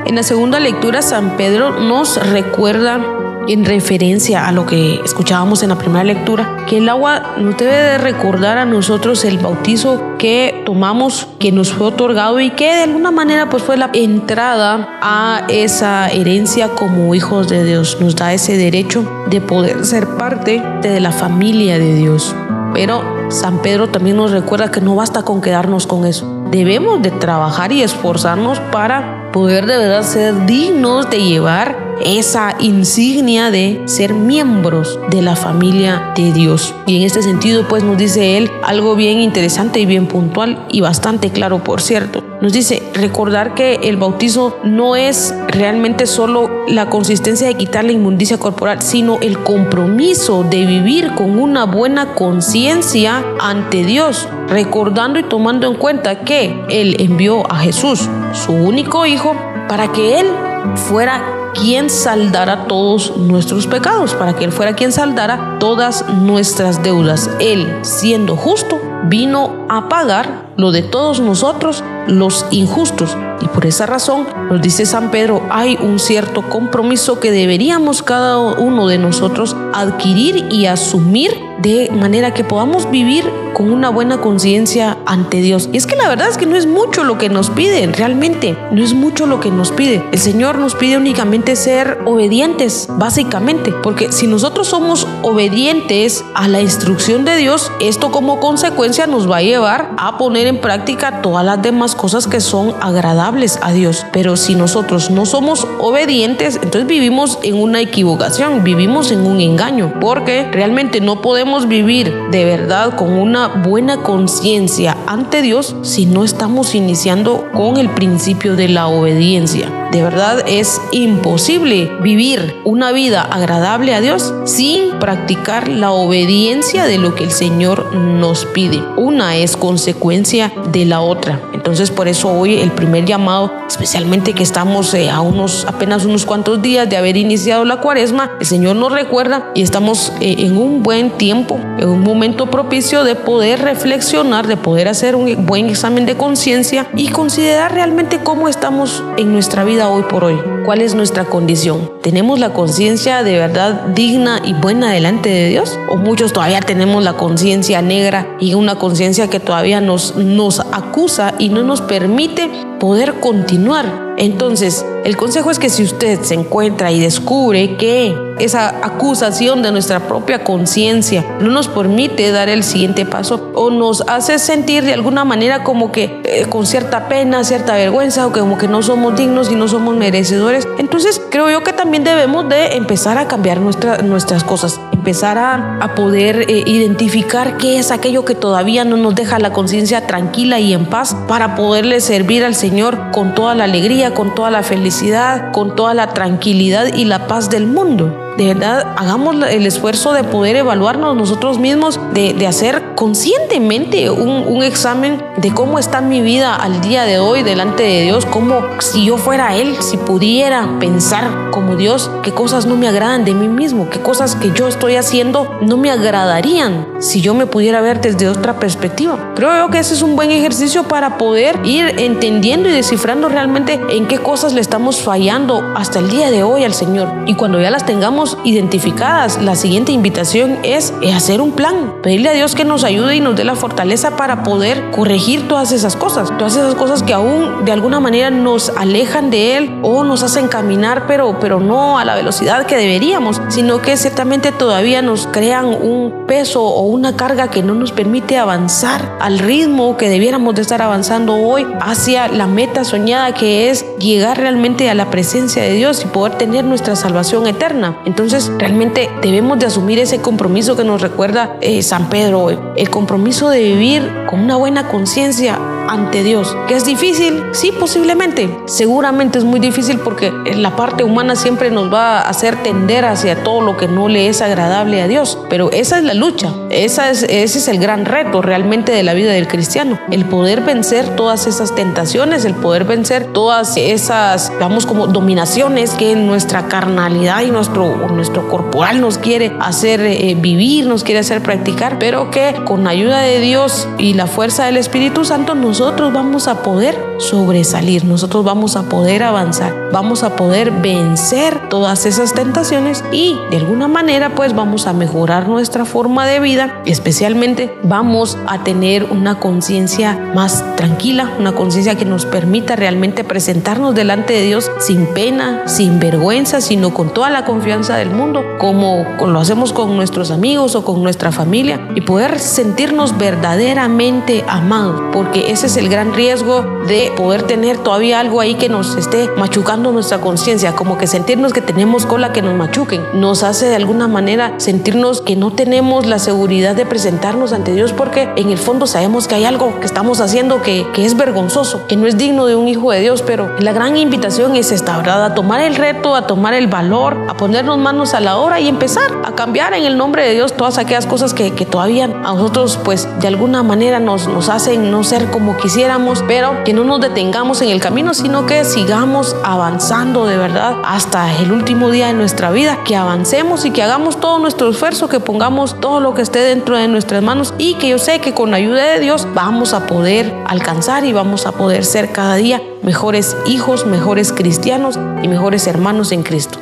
[0.05, 3.01] En la segunda lectura, San Pedro nos recuerda
[3.49, 7.73] en referencia a lo que escuchábamos en la primera lectura, que el agua nos debe
[7.73, 12.83] de recordar a nosotros el bautizo que tomamos, que nos fue otorgado y que de
[12.85, 17.99] alguna manera pues fue la entrada a esa herencia como hijos de Dios.
[18.01, 22.35] Nos da ese derecho de poder ser parte de la familia de Dios.
[22.73, 26.44] Pero San Pedro también nos recuerda que no basta con quedarnos con eso.
[26.55, 33.51] Debemos de trabajar y esforzarnos para poder de verdad ser dignos de llevar esa insignia
[33.51, 36.73] de ser miembros de la familia de Dios.
[36.87, 40.81] Y en este sentido, pues nos dice él algo bien interesante y bien puntual y
[40.81, 42.23] bastante claro, por cierto.
[42.45, 47.93] Nos dice recordar que el bautizo no es realmente solo la consistencia de quitar la
[47.93, 55.23] inmundicia corporal, sino el compromiso de vivir con una buena conciencia ante Dios, recordando y
[55.23, 59.35] tomando en cuenta que Él envió a Jesús, su único Hijo,
[59.67, 60.27] para que Él
[60.75, 67.31] fuera quien saldara todos nuestros pecados, para que Él fuera quien saldara todas nuestras deudas.
[67.41, 73.17] Él, siendo justo, vino a pagar lo de todos nosotros, los injustos.
[73.41, 78.39] Y por esa razón, nos dice San Pedro, hay un cierto compromiso que deberíamos cada
[78.39, 84.99] uno de nosotros adquirir y asumir de manera que podamos vivir con una buena conciencia
[85.07, 85.69] ante Dios.
[85.73, 88.59] Y es que la verdad es que no es mucho lo que nos piden, realmente,
[88.73, 90.03] no es mucho lo que nos pide.
[90.13, 96.61] El Señor nos pide únicamente ser obedientes, básicamente, porque si nosotros somos obedientes a la
[96.61, 101.45] instrucción de Dios, esto como consecuencia nos va a llevar a poner en práctica todas
[101.45, 104.07] las demás cosas que son agradables a Dios.
[104.13, 109.95] Pero si nosotros no somos obedientes, entonces vivimos en una equivocación, vivimos en un engaño,
[110.01, 116.23] porque realmente no podemos vivir de verdad con una buena conciencia ante Dios si no
[116.23, 119.84] estamos iniciando con el principio de la obediencia.
[119.95, 126.99] De verdad es imposible vivir una vida agradable a Dios sin practicar la obediencia de
[126.99, 128.83] lo que el Señor nos pide.
[128.97, 131.41] Una es consecuencia de la otra.
[131.53, 136.27] Entonces por eso hoy el primer llamado, especialmente que estamos eh, a unos apenas unos
[136.27, 140.57] cuantos días de haber iniciado la cuaresma, el Señor nos recuerda y estamos eh, en
[140.57, 145.67] un buen tiempo, en un momento propicio de poder reflexionar, de poder hacer un buen
[145.67, 150.41] examen de conciencia y considerar realmente cómo estamos en nuestra vida hoy por hoy.
[150.65, 151.91] ¿Cuál es nuestra condición?
[152.03, 155.79] ¿Tenemos la conciencia de verdad digna y buena delante de Dios?
[155.89, 161.35] ¿O muchos todavía tenemos la conciencia negra y una conciencia que todavía nos, nos acusa
[161.39, 164.15] y no nos permite poder continuar.
[164.17, 169.73] Entonces, el consejo es que si usted se encuentra y descubre que esa acusación de
[169.73, 174.93] nuestra propia conciencia no nos permite dar el siguiente paso o nos hace sentir de
[174.93, 179.17] alguna manera como que eh, con cierta pena, cierta vergüenza o como que no somos
[179.17, 183.61] dignos y no somos merecedores, entonces creo yo que también debemos de empezar a cambiar
[183.61, 189.15] nuestras cosas, empezar a, a poder eh, identificar qué es aquello que todavía no nos
[189.15, 193.65] deja la conciencia tranquila y en paz para poderle servir al Señor con toda la
[193.65, 198.47] alegría, con toda la felicidad, con toda la tranquilidad y la paz del mundo de
[198.47, 205.53] verdad hagamos el esfuerzo de poder evaluarnos nosotros mismos, de, hacer conscientemente un, examen de
[205.53, 209.57] cómo está mi vida al día de hoy delante de Dios, como si yo fuera
[209.57, 214.01] Él, si pudiera pensar como Dios, qué cosas no me agradan de mí mismo, qué
[214.01, 218.59] cosas que yo estoy haciendo no me agradarían si yo me pudiera ver desde otra
[218.59, 219.33] perspectiva.
[219.35, 224.07] Creo que ese es un buen ejercicio para poder ir entendiendo y descifrando realmente en
[224.07, 227.09] qué cosas le estamos fallando hasta el día de hoy al Señor.
[227.27, 232.33] Y cuando ya las tengamos, identificadas, la siguiente invitación es hacer un plan, pedirle a
[232.33, 236.31] Dios que nos ayude y nos dé la fortaleza para poder corregir todas esas cosas,
[236.39, 240.49] todas esas cosas que aún de alguna manera nos alejan de Él o nos hacen
[240.49, 245.67] caminar, pero, pero no a la velocidad que deberíamos, sino que ciertamente todavía nos crean
[245.67, 250.63] un peso o una carga que no nos permite avanzar al ritmo que debiéramos de
[250.63, 255.73] estar avanzando hoy hacia la meta soñada que es llegar realmente a la presencia de
[255.73, 257.99] Dios y poder tener nuestra salvación eterna.
[258.05, 258.14] Entonces,
[258.59, 263.61] realmente debemos de asumir ese compromiso que nos recuerda eh, San Pedro, el compromiso de
[263.61, 266.57] vivir con una buena conciencia ante Dios.
[266.69, 267.43] ¿Que es difícil?
[267.53, 268.49] Sí, posiblemente.
[268.67, 273.43] Seguramente es muy difícil porque la parte humana siempre nos va a hacer tender hacia
[273.43, 275.39] todo lo que no le es agradable a Dios.
[275.49, 276.53] Pero esa es la lucha.
[276.71, 279.99] Esa es, ese es el gran reto realmente de la vida del cristiano.
[280.11, 286.17] El poder vencer todas esas tentaciones, el poder vencer todas esas, vamos, como dominaciones que
[286.17, 291.99] nuestra carnalidad y nuestro, nuestro corporal nos quiere hacer eh, vivir, nos quiere hacer practicar,
[291.99, 296.47] pero que con ayuda de Dios y la fuerza del Espíritu Santo nos nosotros vamos
[296.47, 303.05] a poder sobresalir, nosotros vamos a poder avanzar, vamos a poder vencer todas esas tentaciones
[303.11, 308.63] y de alguna manera pues vamos a mejorar nuestra forma de vida, especialmente vamos a
[308.63, 314.71] tener una conciencia más tranquila, una conciencia que nos permita realmente presentarnos delante de Dios
[314.79, 319.97] sin pena, sin vergüenza, sino con toda la confianza del mundo, como lo hacemos con
[319.97, 325.91] nuestros amigos o con nuestra familia y poder sentirnos verdaderamente amados, porque ese es el
[325.91, 330.99] gran riesgo de poder tener todavía algo ahí que nos esté machucando nuestra conciencia, como
[330.99, 333.03] que sentirnos que tenemos cola que nos machuquen.
[333.15, 337.95] Nos hace de alguna manera sentirnos que no tenemos la seguridad de presentarnos ante Dios
[337.95, 341.87] porque en el fondo sabemos que hay algo que estamos haciendo que, que es vergonzoso,
[341.87, 344.99] que no es digno de un hijo de Dios, pero la gran invitación es esta,
[344.99, 345.25] ¿verdad?
[345.25, 348.69] A tomar el reto, a tomar el valor, a ponernos manos a la obra y
[348.69, 352.09] empezar a cambiar en el nombre de Dios todas aquellas cosas que, que todavía a
[352.35, 356.85] nosotros pues de alguna manera nos, nos hacen no ser como quisiéramos, pero que no
[356.85, 362.09] nos detengamos en el camino, sino que sigamos avanzando de verdad hasta el último día
[362.09, 366.15] de nuestra vida, que avancemos y que hagamos todo nuestro esfuerzo, que pongamos todo lo
[366.15, 369.01] que esté dentro de nuestras manos y que yo sé que con la ayuda de
[369.01, 374.33] Dios vamos a poder alcanzar y vamos a poder ser cada día mejores hijos, mejores
[374.33, 376.59] cristianos y mejores hermanos en Cristo.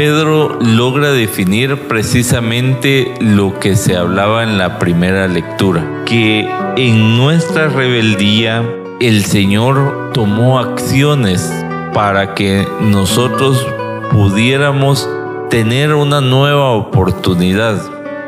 [0.00, 7.68] Pedro logra definir precisamente lo que se hablaba en la primera lectura, que en nuestra
[7.68, 8.64] rebeldía
[8.98, 11.52] el Señor tomó acciones
[11.92, 13.66] para que nosotros
[14.10, 15.06] pudiéramos
[15.50, 17.78] tener una nueva oportunidad,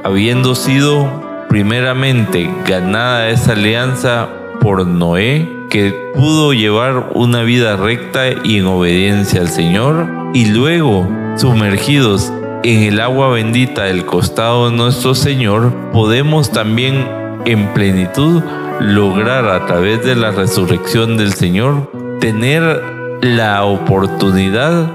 [0.05, 4.29] habiendo sido primeramente ganada esa alianza
[4.61, 11.09] por Noé, que pudo llevar una vida recta y en obediencia al Señor, y luego
[11.39, 12.31] sumergidos
[12.63, 17.09] en el agua bendita del costado de nuestro Señor, podemos también
[17.47, 18.43] en plenitud
[18.81, 22.63] lograr a través de la resurrección del Señor tener
[23.23, 24.91] la oportunidad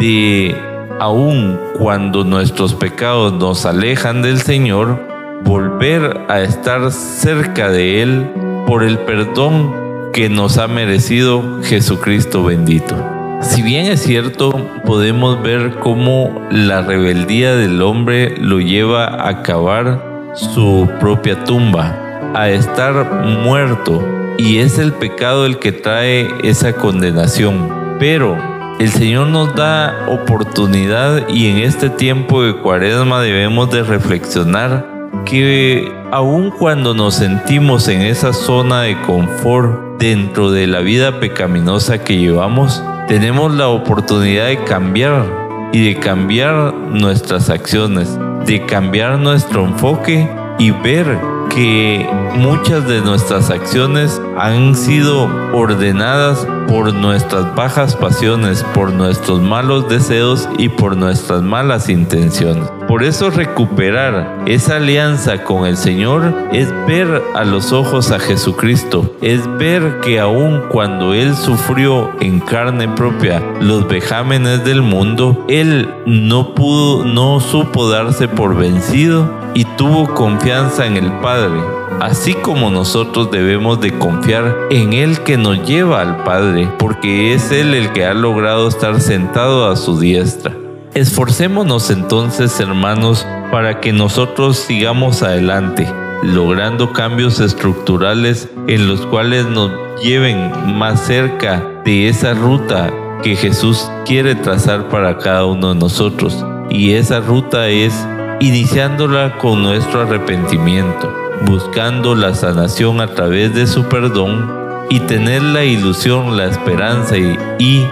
[0.00, 0.56] de,
[0.98, 4.98] aun cuando nuestros pecados nos alejan del Señor,
[5.44, 8.30] volver a estar cerca de Él
[8.66, 9.85] por el perdón
[10.16, 12.96] que nos ha merecido Jesucristo bendito.
[13.42, 14.50] Si bien es cierto,
[14.86, 22.48] podemos ver cómo la rebeldía del hombre lo lleva a cavar su propia tumba, a
[22.48, 24.02] estar muerto,
[24.38, 27.68] y es el pecado el que trae esa condenación.
[27.98, 28.38] Pero
[28.78, 35.92] el Señor nos da oportunidad y en este tiempo de cuaresma debemos de reflexionar que
[36.10, 42.16] aun cuando nos sentimos en esa zona de confort dentro de la vida pecaminosa que
[42.18, 45.24] llevamos, tenemos la oportunidad de cambiar
[45.72, 50.28] y de cambiar nuestras acciones, de cambiar nuestro enfoque
[50.58, 51.18] y ver
[51.50, 59.88] que muchas de nuestras acciones han sido ordenadas por nuestras bajas pasiones, por nuestros malos
[59.88, 62.68] deseos y por nuestras malas intenciones.
[62.88, 69.16] Por eso recuperar esa alianza con el Señor es ver a los ojos a Jesucristo,
[69.20, 75.92] es ver que aun cuando Él sufrió en carne propia los vejámenes del mundo, Él
[76.06, 81.60] no pudo, no supo darse por vencido y tuvo confianza en el Padre
[82.00, 87.50] así como nosotros debemos de confiar en Él que nos lleva al Padre, porque es
[87.50, 90.65] Él el que ha logrado estar sentado a su diestra.
[90.96, 95.86] Esforcémonos entonces, hermanos, para que nosotros sigamos adelante,
[96.22, 99.70] logrando cambios estructurales en los cuales nos
[100.02, 102.90] lleven más cerca de esa ruta
[103.22, 106.42] que Jesús quiere trazar para cada uno de nosotros.
[106.70, 107.92] Y esa ruta es
[108.40, 111.12] iniciándola con nuestro arrepentimiento
[111.44, 114.50] buscando la sanación a través de su perdón
[114.88, 117.86] y tener la ilusión, la esperanza y,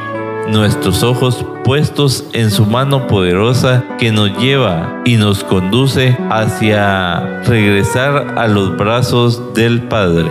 [0.49, 8.38] nuestros ojos puestos en su mano poderosa que nos lleva y nos conduce hacia regresar
[8.38, 10.30] a los brazos del Padre.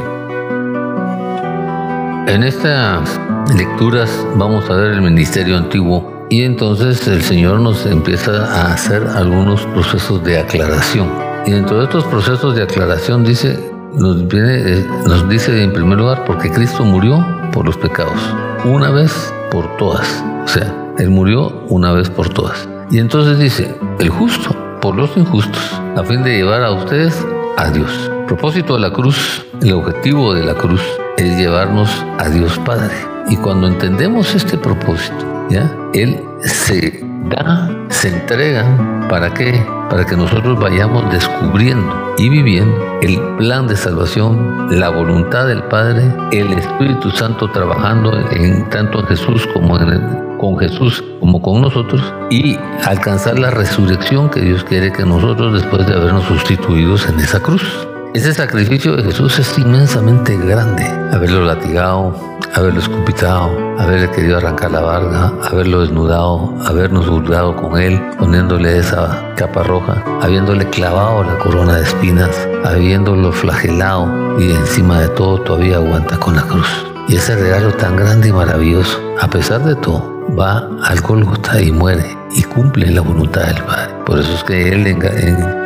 [2.28, 3.20] En estas
[3.56, 9.06] lecturas vamos a ver el ministerio antiguo y entonces el Señor nos empieza a hacer
[9.08, 11.12] algunos procesos de aclaración.
[11.46, 13.60] Y dentro de estos procesos de aclaración dice,
[13.94, 18.20] nos, eh, nos dice en primer lugar, porque Cristo murió por los pecados,
[18.66, 20.24] una vez por todas.
[20.44, 22.68] O sea, Él murió una vez por todas.
[22.90, 27.26] Y entonces dice, el justo por los injustos, a fin de llevar a ustedes
[27.58, 28.12] a Dios.
[28.28, 30.82] Propósito de la cruz, el objetivo de la cruz
[31.18, 32.94] es llevarnos a Dios Padre.
[33.30, 35.72] Y cuando entendemos este propósito, ¿ya?
[35.94, 39.66] Él se da, se entrega, ¿para qué?
[39.90, 46.14] Para que nosotros vayamos descubriendo y viviendo el plan de salvación, la voluntad del Padre,
[46.32, 52.58] el Espíritu Santo trabajando en tanto Jesús como en con Jesús como con nosotros y
[52.86, 57.88] alcanzar la resurrección que Dios quiere que nosotros después de habernos sustituidos en esa cruz.
[58.14, 60.86] Ese sacrificio de Jesús es inmensamente grande.
[61.12, 63.50] Haberlo latigado, haberlo escupitado,
[63.80, 70.04] haberle querido arrancar la barba, haberlo desnudado, habernos burlado con él, poniéndole esa capa roja,
[70.22, 76.36] habiéndole clavado la corona de espinas, habiéndolo flagelado y encima de todo todavía aguanta con
[76.36, 76.70] la cruz.
[77.08, 81.72] Y ese regalo tan grande y maravilloso, a pesar de todo, va al Golgota y
[81.72, 83.92] muere y cumple la voluntad del Padre.
[84.06, 84.98] Por eso es que él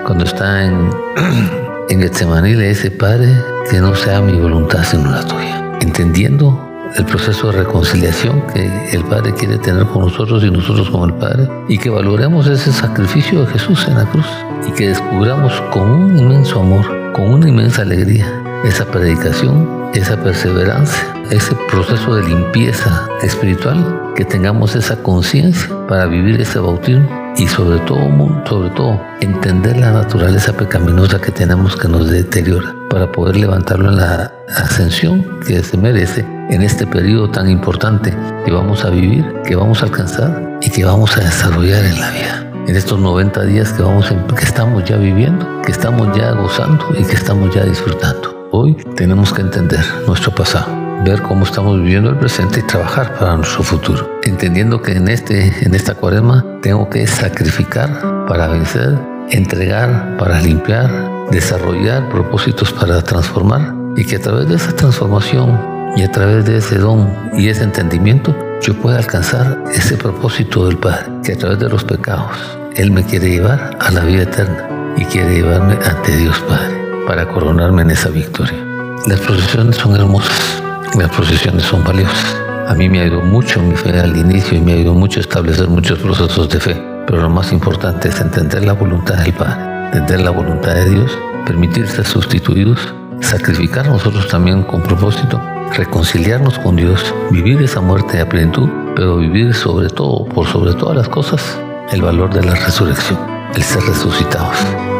[0.05, 0.89] cuando está en
[1.89, 3.29] En Getsemaní le dice, Padre,
[3.71, 5.71] que no sea mi voluntad sino la tuya.
[5.79, 11.09] Entendiendo el proceso de reconciliación que el Padre quiere tener con nosotros y nosotros con
[11.09, 14.25] el Padre, y que valoremos ese sacrificio de Jesús en la cruz,
[14.67, 18.27] y que descubramos con un inmenso amor, con una inmensa alegría,
[18.65, 26.41] esa predicación, esa perseverancia, ese proceso de limpieza espiritual, que tengamos esa conciencia para vivir
[26.41, 28.09] ese bautismo y sobre todo,
[28.45, 33.97] sobre todo, entender la naturaleza pecaminosa que tenemos que nos deteriora para poder levantarlo en
[33.97, 38.15] la ascensión que se merece en este periodo tan importante
[38.45, 42.11] que vamos a vivir, que vamos a alcanzar y que vamos a desarrollar en la
[42.11, 42.51] vida.
[42.67, 47.03] En estos 90 días que, vamos que estamos ya viviendo, que estamos ya gozando y
[47.03, 48.49] que estamos ya disfrutando.
[48.51, 53.37] Hoy tenemos que entender nuestro pasado ver cómo estamos viviendo el presente y trabajar para
[53.37, 54.16] nuestro futuro.
[54.27, 58.99] Entendiendo que en, este, en esta cuaresma tengo que sacrificar para vencer,
[59.29, 60.89] entregar para limpiar,
[61.31, 65.57] desarrollar propósitos para transformar y que a través de esa transformación
[65.95, 70.77] y a través de ese don y ese entendimiento yo pueda alcanzar ese propósito del
[70.77, 72.37] Padre, que a través de los pecados
[72.75, 76.75] Él me quiere llevar a la vida eterna y quiere llevarme ante Dios Padre
[77.07, 78.59] para coronarme en esa victoria.
[79.07, 80.61] Las procesiones son hermosas
[80.95, 82.46] las procesiones son valiosas.
[82.67, 85.99] A mí me ayudado mucho mi fe al inicio y me ayudado mucho establecer muchos
[85.99, 86.75] procesos de fe.
[87.07, 91.17] Pero lo más importante es entender la voluntad del Padre, entender la voluntad de Dios,
[91.45, 95.41] permitir ser sustituidos, sacrificar nosotros también con propósito,
[95.77, 100.97] reconciliarnos con Dios, vivir esa muerte a plenitud, pero vivir sobre todo, por sobre todas
[100.97, 101.57] las cosas,
[101.93, 103.17] el valor de la resurrección,
[103.55, 104.57] el ser resucitados,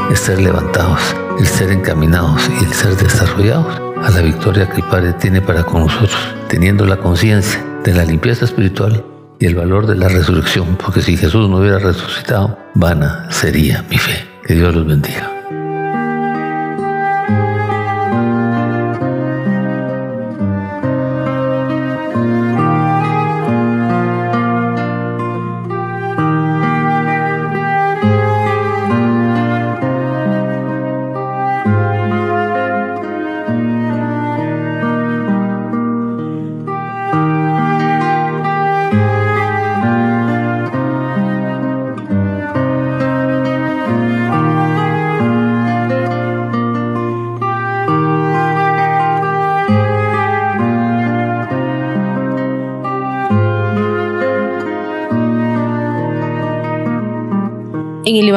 [0.10, 1.02] el ser levantados,
[1.38, 5.64] el ser encaminados y el ser desarrollados a la victoria que el Padre tiene para
[5.64, 6.18] con nosotros,
[6.48, 9.04] teniendo la conciencia de la limpieza espiritual
[9.40, 13.98] y el valor de la resurrección, porque si Jesús no hubiera resucitado, vana sería mi
[13.98, 14.28] fe.
[14.46, 15.37] Que Dios los bendiga.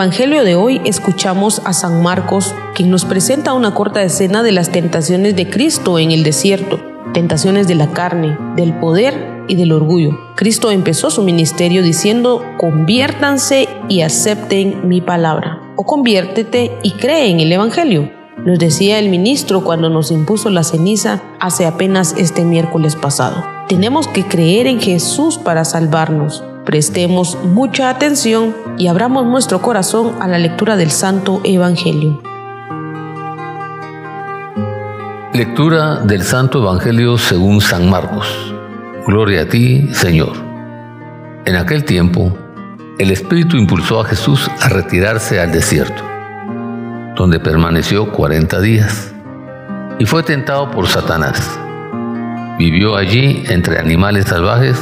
[0.01, 4.73] Evangelio de hoy escuchamos a San Marcos, quien nos presenta una corta escena de las
[4.73, 6.81] tentaciones de Cristo en el desierto,
[7.13, 10.19] tentaciones de la carne, del poder y del orgullo.
[10.37, 17.41] Cristo empezó su ministerio diciendo, conviértanse y acepten mi palabra, o conviértete y cree en
[17.41, 18.11] el Evangelio.
[18.39, 23.45] Nos decía el ministro cuando nos impuso la ceniza hace apenas este miércoles pasado.
[23.69, 26.43] Tenemos que creer en Jesús para salvarnos.
[26.71, 32.23] Prestemos mucha atención y abramos nuestro corazón a la lectura del Santo Evangelio.
[35.35, 38.55] Lectura del Santo Evangelio según San Marcos.
[39.05, 40.31] Gloria a ti, Señor.
[41.45, 42.39] En aquel tiempo,
[43.01, 46.05] el Espíritu impulsó a Jesús a retirarse al desierto,
[47.17, 49.13] donde permaneció cuarenta días,
[49.99, 51.59] y fue tentado por Satanás.
[52.61, 54.81] Vivió allí entre animales salvajes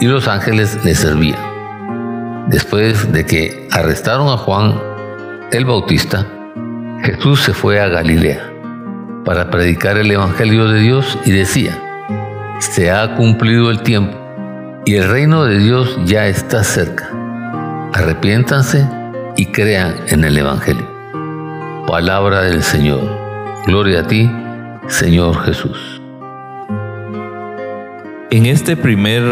[0.00, 1.38] y los ángeles le servían.
[2.48, 4.80] Después de que arrestaron a Juan
[5.52, 6.26] el Bautista,
[7.02, 8.52] Jesús se fue a Galilea
[9.24, 11.78] para predicar el Evangelio de Dios y decía,
[12.58, 14.16] se ha cumplido el tiempo
[14.84, 17.10] y el reino de Dios ya está cerca.
[17.92, 18.88] Arrepiéntanse
[19.36, 20.88] y crean en el Evangelio.
[21.86, 23.00] Palabra del Señor.
[23.66, 24.30] Gloria a ti,
[24.88, 25.97] Señor Jesús.
[28.30, 29.22] En este primer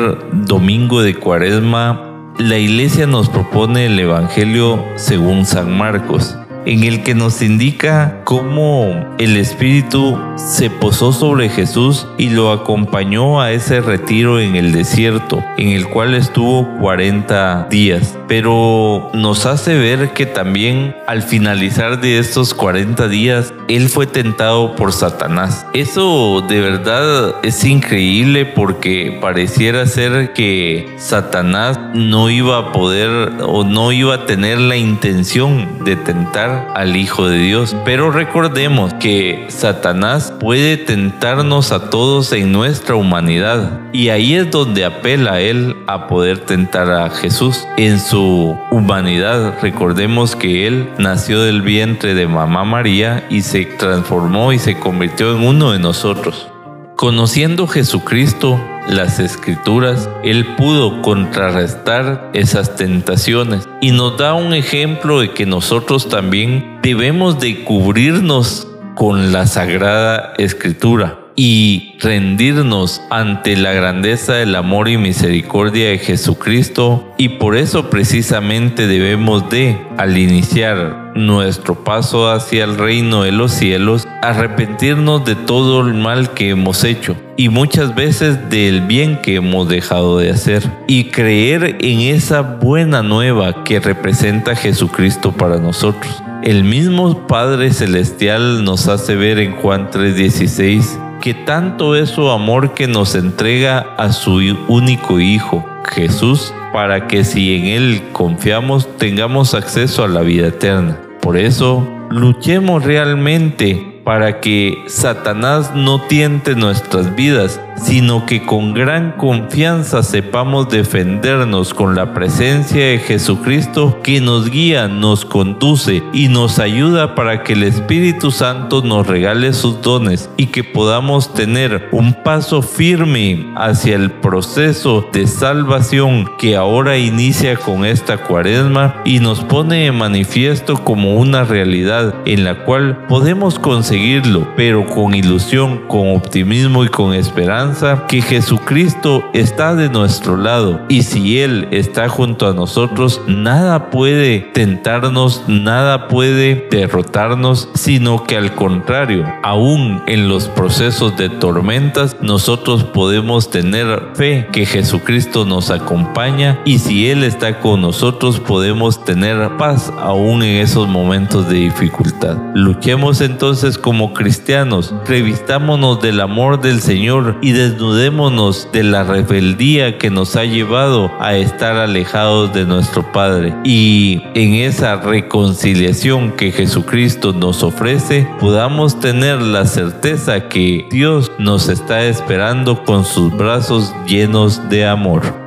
[0.46, 6.34] domingo de Cuaresma, la Iglesia nos propone el Evangelio según San Marcos
[6.66, 13.40] en el que nos indica cómo el Espíritu se posó sobre Jesús y lo acompañó
[13.40, 18.18] a ese retiro en el desierto, en el cual estuvo 40 días.
[18.28, 24.74] Pero nos hace ver que también al finalizar de estos 40 días, Él fue tentado
[24.74, 25.64] por Satanás.
[25.72, 33.10] Eso de verdad es increíble porque pareciera ser que Satanás no iba a poder
[33.42, 37.76] o no iba a tener la intención de tentar al Hijo de Dios.
[37.84, 43.80] Pero recordemos que Satanás puede tentarnos a todos en nuestra humanidad.
[43.92, 47.66] Y ahí es donde apela a él a poder tentar a Jesús.
[47.76, 54.52] En su humanidad, recordemos que él nació del vientre de mamá María y se transformó
[54.52, 56.48] y se convirtió en uno de nosotros.
[56.96, 65.32] Conociendo Jesucristo, las escrituras, Él pudo contrarrestar esas tentaciones y nos da un ejemplo de
[65.32, 74.34] que nosotros también debemos de cubrirnos con la sagrada escritura y rendirnos ante la grandeza
[74.34, 81.84] del amor y misericordia de Jesucristo y por eso precisamente debemos de, al iniciar nuestro
[81.84, 87.16] paso hacia el reino de los cielos, arrepentirnos de todo el mal que hemos hecho
[87.36, 93.02] y muchas veces del bien que hemos dejado de hacer y creer en esa buena
[93.02, 96.22] nueva que representa Jesucristo para nosotros.
[96.42, 102.72] El mismo Padre Celestial nos hace ver en Juan 3:16 que tanto es su amor
[102.72, 109.52] que nos entrega a su único Hijo, Jesús, para que si en Él confiamos tengamos
[109.52, 111.00] acceso a la vida eterna.
[111.20, 119.12] Por eso, luchemos realmente para que Satanás no tiente nuestras vidas sino que con gran
[119.12, 126.58] confianza sepamos defendernos con la presencia de Jesucristo que nos guía, nos conduce y nos
[126.58, 132.14] ayuda para que el Espíritu Santo nos regale sus dones y que podamos tener un
[132.14, 139.40] paso firme hacia el proceso de salvación que ahora inicia con esta cuaresma y nos
[139.40, 146.14] pone en manifiesto como una realidad en la cual podemos conseguirlo, pero con ilusión, con
[146.14, 147.65] optimismo y con esperanza
[148.08, 154.38] que Jesucristo está de nuestro lado y si Él está junto a nosotros, nada puede
[154.38, 162.84] tentarnos, nada puede derrotarnos, sino que al contrario, aún en los procesos de tormentas, nosotros
[162.84, 169.56] podemos tener fe que Jesucristo nos acompaña y si Él está con nosotros podemos tener
[169.56, 172.36] paz aún en esos momentos de dificultad.
[172.54, 180.10] Luchemos entonces como cristianos, revistámonos del amor del Señor y desnudémonos de la rebeldía que
[180.10, 183.54] nos ha llevado a estar alejados de nuestro Padre.
[183.64, 191.70] Y en esa reconciliación que Jesucristo nos ofrece, podamos tener la certeza que Dios nos
[191.70, 195.45] está esperando con sus brazos llenos de amor.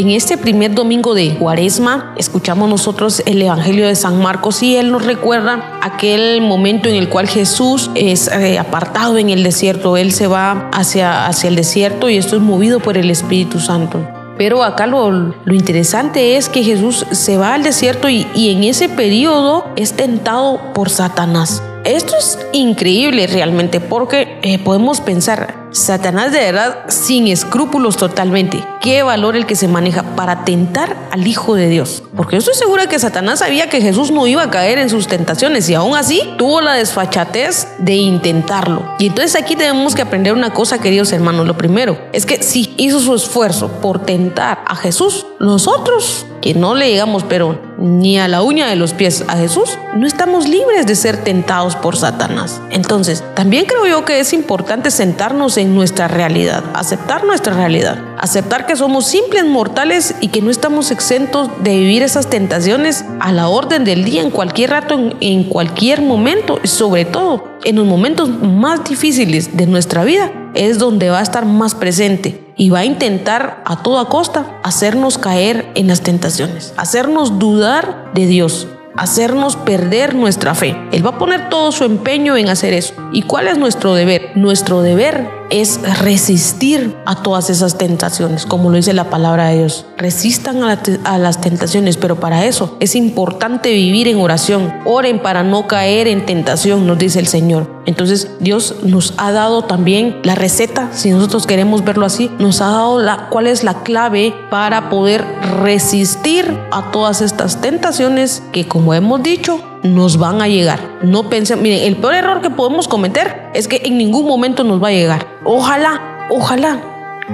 [0.00, 4.90] En este primer domingo de Cuaresma escuchamos nosotros el Evangelio de San Marcos y él
[4.90, 9.98] nos recuerda aquel momento en el cual Jesús es eh, apartado en el desierto.
[9.98, 14.08] Él se va hacia, hacia el desierto y esto es movido por el Espíritu Santo.
[14.38, 18.64] Pero acá lo, lo, interesante es que Jesús se va al desierto y, y en
[18.64, 21.62] ese periodo es tentado por Satanás.
[21.84, 28.64] Esto es increíble realmente porque eh, podemos pensar, Satanás de verdad sin escrúpulos totalmente.
[28.80, 32.02] Qué valor el que se maneja para tentar al Hijo de Dios.
[32.16, 35.06] Porque yo estoy segura que Satanás sabía que Jesús no iba a caer en sus
[35.06, 38.82] tentaciones y aún así tuvo la desfachatez de intentarlo.
[38.98, 41.46] Y entonces aquí tenemos que aprender una cosa, queridos hermanos.
[41.46, 46.74] Lo primero es que si hizo su esfuerzo por tentar a Jesús, nosotros que no
[46.74, 50.86] le llegamos pero ni a la uña de los pies a Jesús, no estamos libres
[50.86, 52.60] de ser tentados por Satanás.
[52.70, 58.66] Entonces, también creo yo que es importante sentarnos en nuestra realidad, aceptar nuestra realidad, aceptar
[58.66, 63.48] que somos simples mortales y que no estamos exentos de vivir esas tentaciones a la
[63.48, 68.28] orden del día, en cualquier rato, en, cualquier momento, y sobre todo en los momentos
[68.28, 72.84] más difíciles de nuestra vida, es donde va a estar más presente y va a
[72.84, 80.14] intentar a toda costa hacernos caer en las tentaciones, hacernos dudar de Dios, hacernos perder
[80.14, 80.76] nuestra fe.
[80.92, 82.94] Él va a poner todo su empeño en hacer eso.
[83.12, 84.32] ¿Y cuál es nuestro deber?
[84.34, 89.84] Nuestro deber es resistir a todas esas tentaciones, como lo dice la palabra de Dios.
[89.98, 94.72] Resistan a, las tentaciones, pero para eso es importante vivir en oración.
[94.84, 97.82] Oren para no caer en tentación, nos dice el Señor.
[97.86, 102.66] Entonces Dios nos ha dado también la receta, si nosotros queremos verlo así, nos ha
[102.66, 105.24] dado la, cuál es la clave para poder
[105.60, 110.80] resistir a todas estas tentaciones que, como hemos dicho, nos van a llegar.
[111.02, 114.82] No pensemos, miren, el peor error que podemos cometer es que en ningún momento nos
[114.82, 115.26] va a llegar.
[115.44, 116.80] Ojalá, ojalá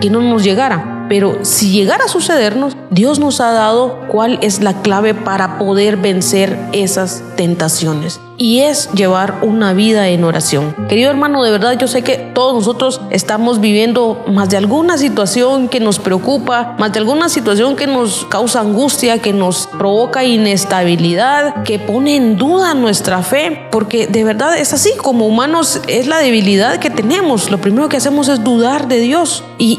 [0.01, 1.07] que no nos llegara.
[1.09, 5.97] Pero si llegara a sucedernos, Dios nos ha dado cuál es la clave para poder
[5.97, 10.75] vencer esas tentaciones y es llevar una vida en oración.
[10.89, 15.69] Querido hermano, de verdad yo sé que todos nosotros estamos viviendo más de alguna situación
[15.69, 21.63] que nos preocupa, más de alguna situación que nos causa angustia, que nos provoca inestabilidad,
[21.63, 26.19] que pone en duda nuestra fe, porque de verdad es así, como humanos es la
[26.19, 27.51] debilidad que tenemos.
[27.51, 29.77] Lo primero que hacemos es dudar de Dios y,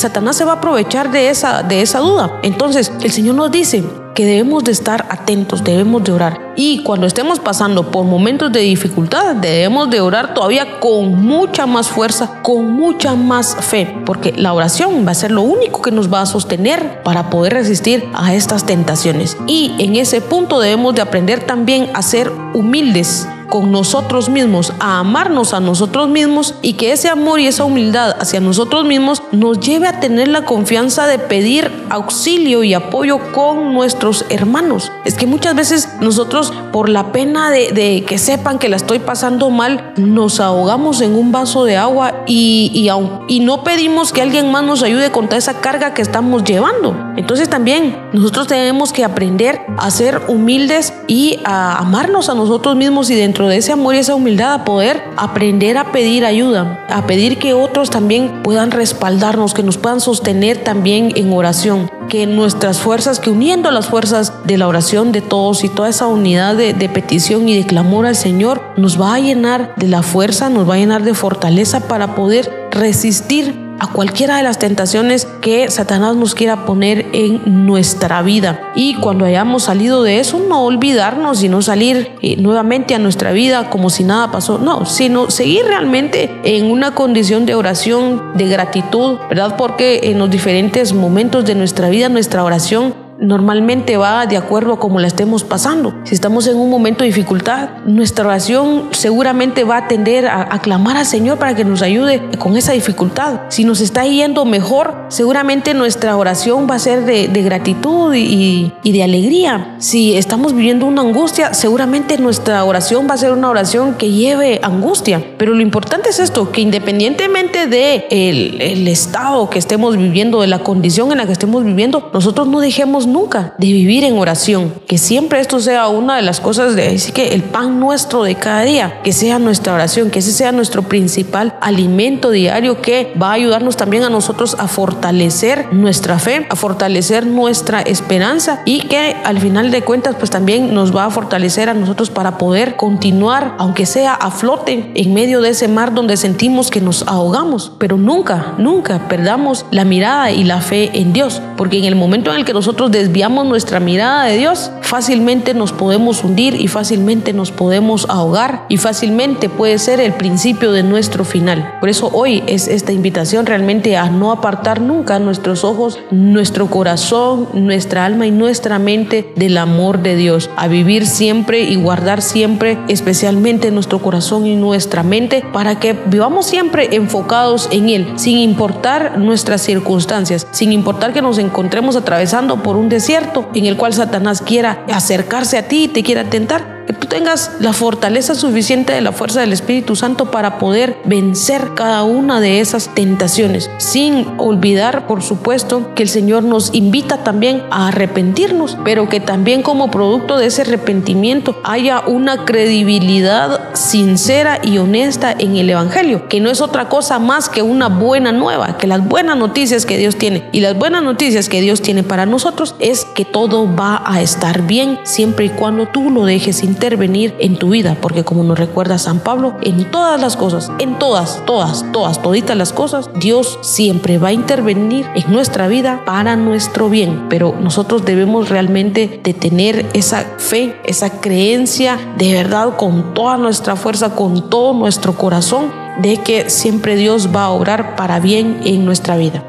[0.00, 2.40] Satanás se va a aprovechar de esa duda.
[2.42, 3.84] Entonces el Señor nos dice,
[4.14, 6.52] que debemos de estar atentos, debemos de orar.
[6.56, 11.88] Y cuando estemos pasando por momentos de dificultad, debemos de orar todavía con mucha más
[11.88, 16.12] fuerza, con mucha más fe, porque la oración va a ser lo único que nos
[16.12, 19.36] va a sostener para poder resistir a estas tentaciones.
[19.46, 25.00] Y en ese punto debemos de aprender también a ser humildes con nosotros mismos, a
[25.00, 29.60] amarnos a nosotros mismos y que ese amor y esa humildad hacia nosotros mismos nos
[29.60, 34.90] lleve a tener la confianza de pedir auxilio y apoyo con nuestros hermanos.
[35.04, 39.50] Es que muchas veces nosotros por la pena de, que sepan que la estoy pasando
[39.50, 42.88] mal, nos ahogamos en un vaso de agua y, y,
[43.34, 46.94] y no pedimos que alguien más nos ayude contra esa carga que estamos llevando.
[47.16, 53.10] Entonces también nosotros tenemos que aprender a ser humildes y a amarnos a nosotros mismos
[53.10, 57.06] y dentro de ese amor y esa humildad a poder aprender a pedir ayuda, a
[57.06, 61.90] pedir que otros también puedan respaldarnos, que nos puedan sostener también en oración.
[62.08, 66.08] que nuestras fuerzas, que uniendo las fuerzas de la oración de todos y toda esa
[66.08, 70.50] unidad de petición y de clamor al Señor, nos va a llenar de la fuerza,
[70.50, 75.70] nos va a llenar de fortaleza para poder resistir a cualquiera de las tentaciones que
[75.70, 78.70] Satanás nos quiera poner en nuestra vida.
[78.74, 83.32] Y cuando hayamos salido de eso, no olvidarnos y no salir eh, nuevamente a nuestra
[83.32, 88.48] vida como si nada pasó, no, sino seguir realmente en una condición de oración, de
[88.48, 89.56] gratitud, ¿verdad?
[89.56, 94.78] Porque en los diferentes momentos de nuestra vida, nuestra oración normalmente va de acuerdo a
[94.78, 95.94] cómo la estemos pasando.
[96.04, 100.96] Si estamos en un momento de dificultad, nuestra oración seguramente va a tender a, clamar
[100.96, 103.40] al Señor para que nos ayude con esa dificultad.
[103.48, 109.02] Si nos está yendo mejor, seguramente nuestra oración va a ser de, gratitud y, de
[109.02, 109.76] alegría.
[109.78, 114.60] Si estamos viviendo una angustia, seguramente nuestra oración va a ser una oración que lleve
[114.62, 115.24] angustia.
[115.38, 120.60] Pero lo importante es esto, que independientemente de el estado que estemos viviendo, de la
[120.60, 124.72] condición en la que estemos viviendo, nosotros no dejemos nunca de vivir en oración.
[124.86, 128.34] Que siempre esto sea una de las cosas de decir que el pan nuestro de
[128.34, 133.30] cada día, que sea nuestra oración, que ese sea nuestro principal alimento diario que va
[133.30, 139.16] a ayudarnos también a nosotros a fortalecer nuestra fe, a fortalecer nuestra esperanza y que
[139.24, 143.54] al final de cuentas pues también nos va a fortalecer a nosotros para poder continuar,
[143.58, 147.96] aunque sea a flote en medio de ese mar donde sentimos que nos ahogamos, pero
[147.96, 152.36] nunca, nunca perdamos la mirada y la fe en Dios, porque en el momento en
[152.36, 157.50] el que nosotros desviamos nuestra mirada de Dios, fácilmente nos podemos hundir y fácilmente nos
[157.50, 161.76] podemos ahogar y fácilmente puede ser el principio de nuestro final.
[161.80, 167.48] Por eso hoy es esta invitación realmente a no apartar nunca nuestros ojos, nuestro corazón,
[167.54, 172.78] nuestra alma y nuestra mente del amor de Dios, a vivir siempre y guardar siempre
[172.88, 179.18] especialmente nuestro corazón y nuestra mente para que vivamos siempre enfocados en Él, sin importar
[179.18, 184.42] nuestras circunstancias, sin importar que nos encontremos atravesando por un desierto en el cual Satanás
[184.42, 189.00] quiera acercarse a ti y te quiera tentar que tú tengas la fortaleza suficiente de
[189.00, 195.06] la fuerza del Espíritu Santo para poder vencer cada una de esas tentaciones, sin olvidar,
[195.06, 200.36] por supuesto, que el Señor nos invita también a arrepentirnos, pero que también como producto
[200.36, 206.60] de ese arrepentimiento haya una credibilidad sincera y honesta en el Evangelio, que no es
[206.60, 210.58] otra cosa más que una buena nueva, que las buenas noticias que Dios tiene y
[210.58, 214.98] las buenas noticias que Dios tiene para nosotros es que todo va a estar bien
[215.04, 219.20] siempre y cuando tú lo dejes intervenir en tu vida, porque como nos recuerda San
[219.20, 224.28] Pablo, en todas las cosas, en todas, todas, todas, toditas las cosas, Dios siempre va
[224.28, 230.74] a intervenir en nuestra vida para nuestro bien, pero nosotros debemos realmente tener esa fe,
[230.84, 235.70] esa creencia de verdad con toda nuestra fuerza, con todo nuestro corazón,
[236.00, 239.44] de que siempre Dios va a obrar para bien en nuestra vida.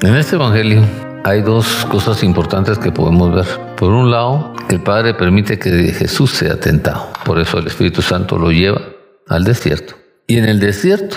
[0.00, 3.46] En este Evangelio hay dos cosas importantes que podemos ver.
[3.76, 7.12] Por un lado, el Padre permite que Jesús sea tentado.
[7.24, 8.82] Por eso el Espíritu Santo lo lleva
[9.28, 9.94] al desierto.
[10.26, 11.16] Y en el desierto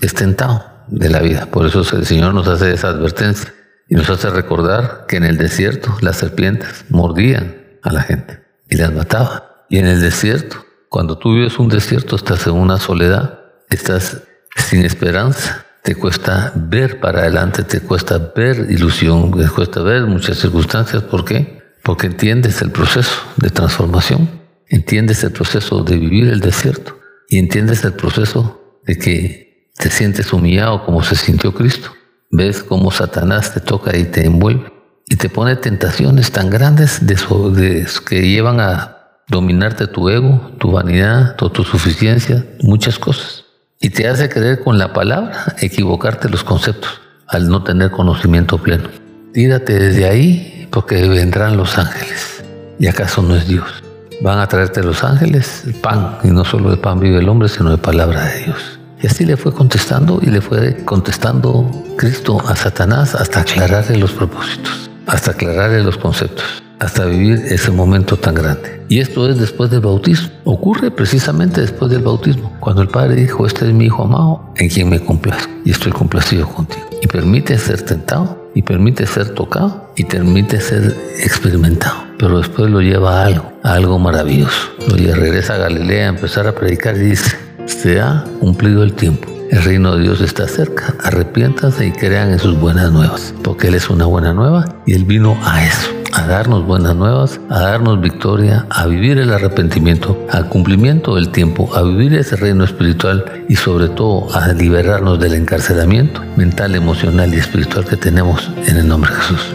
[0.00, 1.46] es tentado de la vida.
[1.46, 3.52] Por eso el Señor nos hace esa advertencia
[3.88, 8.76] y nos hace recordar que en el desierto las serpientes mordían a la gente y
[8.76, 9.42] las mataban.
[9.68, 14.22] Y en el desierto, cuando tú vives un desierto, estás en una soledad, estás
[14.56, 20.38] sin esperanza, te cuesta ver para adelante, te cuesta ver ilusión, te cuesta ver muchas
[20.38, 21.02] circunstancias.
[21.02, 21.60] ¿Por qué?
[21.82, 24.28] Porque entiendes el proceso de transformación,
[24.68, 30.32] entiendes el proceso de vivir el desierto y entiendes el proceso de que te sientes
[30.32, 31.90] humillado como se sintió Cristo.
[32.30, 34.70] Ves cómo Satanás te toca y te envuelve
[35.06, 41.36] y te pone tentaciones tan grandes de, que llevan a dominarte tu ego, tu vanidad,
[41.36, 43.44] tu, tu suficiencia, muchas cosas
[43.82, 48.90] y te hace creer con la palabra equivocarte los conceptos al no tener conocimiento pleno.
[49.32, 52.44] Tírate desde ahí porque vendrán los ángeles.
[52.78, 53.82] ¿Y acaso no es Dios?
[54.20, 57.48] Van a traerte los ángeles el pan, y no solo de pan vive el hombre,
[57.48, 58.78] sino de palabra de Dios.
[59.02, 64.12] Y así le fue contestando y le fue contestando Cristo a Satanás hasta aclararle los
[64.12, 68.82] propósitos, hasta aclararle los conceptos hasta vivir ese momento tan grande.
[68.88, 70.30] Y esto es después del bautismo.
[70.44, 74.68] Ocurre precisamente después del bautismo, cuando el Padre dijo, este es mi Hijo amado, en
[74.68, 76.88] quien me complazco y estoy complacido contigo.
[77.02, 81.98] Y permite ser tentado, y permite ser tocado, y permite ser experimentado.
[82.18, 84.70] Pero después lo lleva a algo, a algo maravilloso.
[84.88, 89.28] Lo regresa a Galilea a empezar a predicar y dice, se ha cumplido el tiempo.
[89.50, 90.94] El reino de Dios está cerca.
[91.02, 93.34] Arrepiéntanse y crean en sus buenas nuevas.
[93.42, 97.40] Porque Él es una buena nueva y Él vino a eso a darnos buenas nuevas,
[97.48, 102.64] a darnos victoria, a vivir el arrepentimiento, al cumplimiento del tiempo, a vivir ese reino
[102.64, 108.76] espiritual y sobre todo a liberarnos del encarcelamiento mental, emocional y espiritual que tenemos en
[108.76, 109.54] el nombre de Jesús.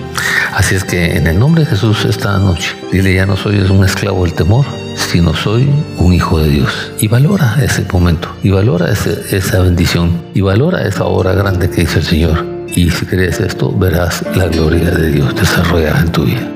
[0.54, 3.84] Así es que en el nombre de Jesús esta noche, dile ya no soy un
[3.84, 6.92] esclavo del temor, sino soy un hijo de Dios.
[7.00, 12.00] Y valora ese momento, y valora esa bendición, y valora esa obra grande que hizo
[12.00, 12.55] el Señor.
[12.74, 16.52] Y si crees esto, verás la gloria de Dios desarrollada en tu vida.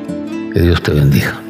[0.54, 1.49] Que Dios te bendiga.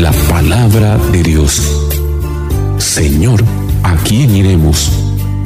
[0.00, 1.62] La palabra de Dios.
[2.78, 3.44] Señor,
[3.84, 4.90] ¿a quién iremos?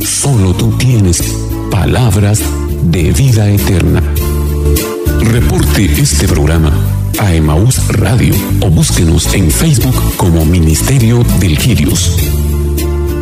[0.01, 1.23] Solo tú tienes
[1.71, 2.41] palabras
[2.83, 4.03] de vida eterna.
[5.21, 6.73] Reporte este programa
[7.19, 12.17] a Emaús Radio o búsquenos en Facebook como Ministerio del Quirios.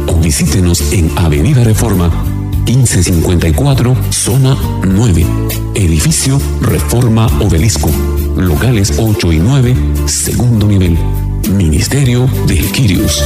[0.07, 2.09] O visítenos en Avenida Reforma
[2.67, 5.27] 1554, zona 9,
[5.75, 7.91] edificio Reforma Obelisco,
[8.37, 9.77] locales 8 y 9,
[10.07, 10.97] segundo nivel,
[11.51, 13.25] Ministerio de Quirios.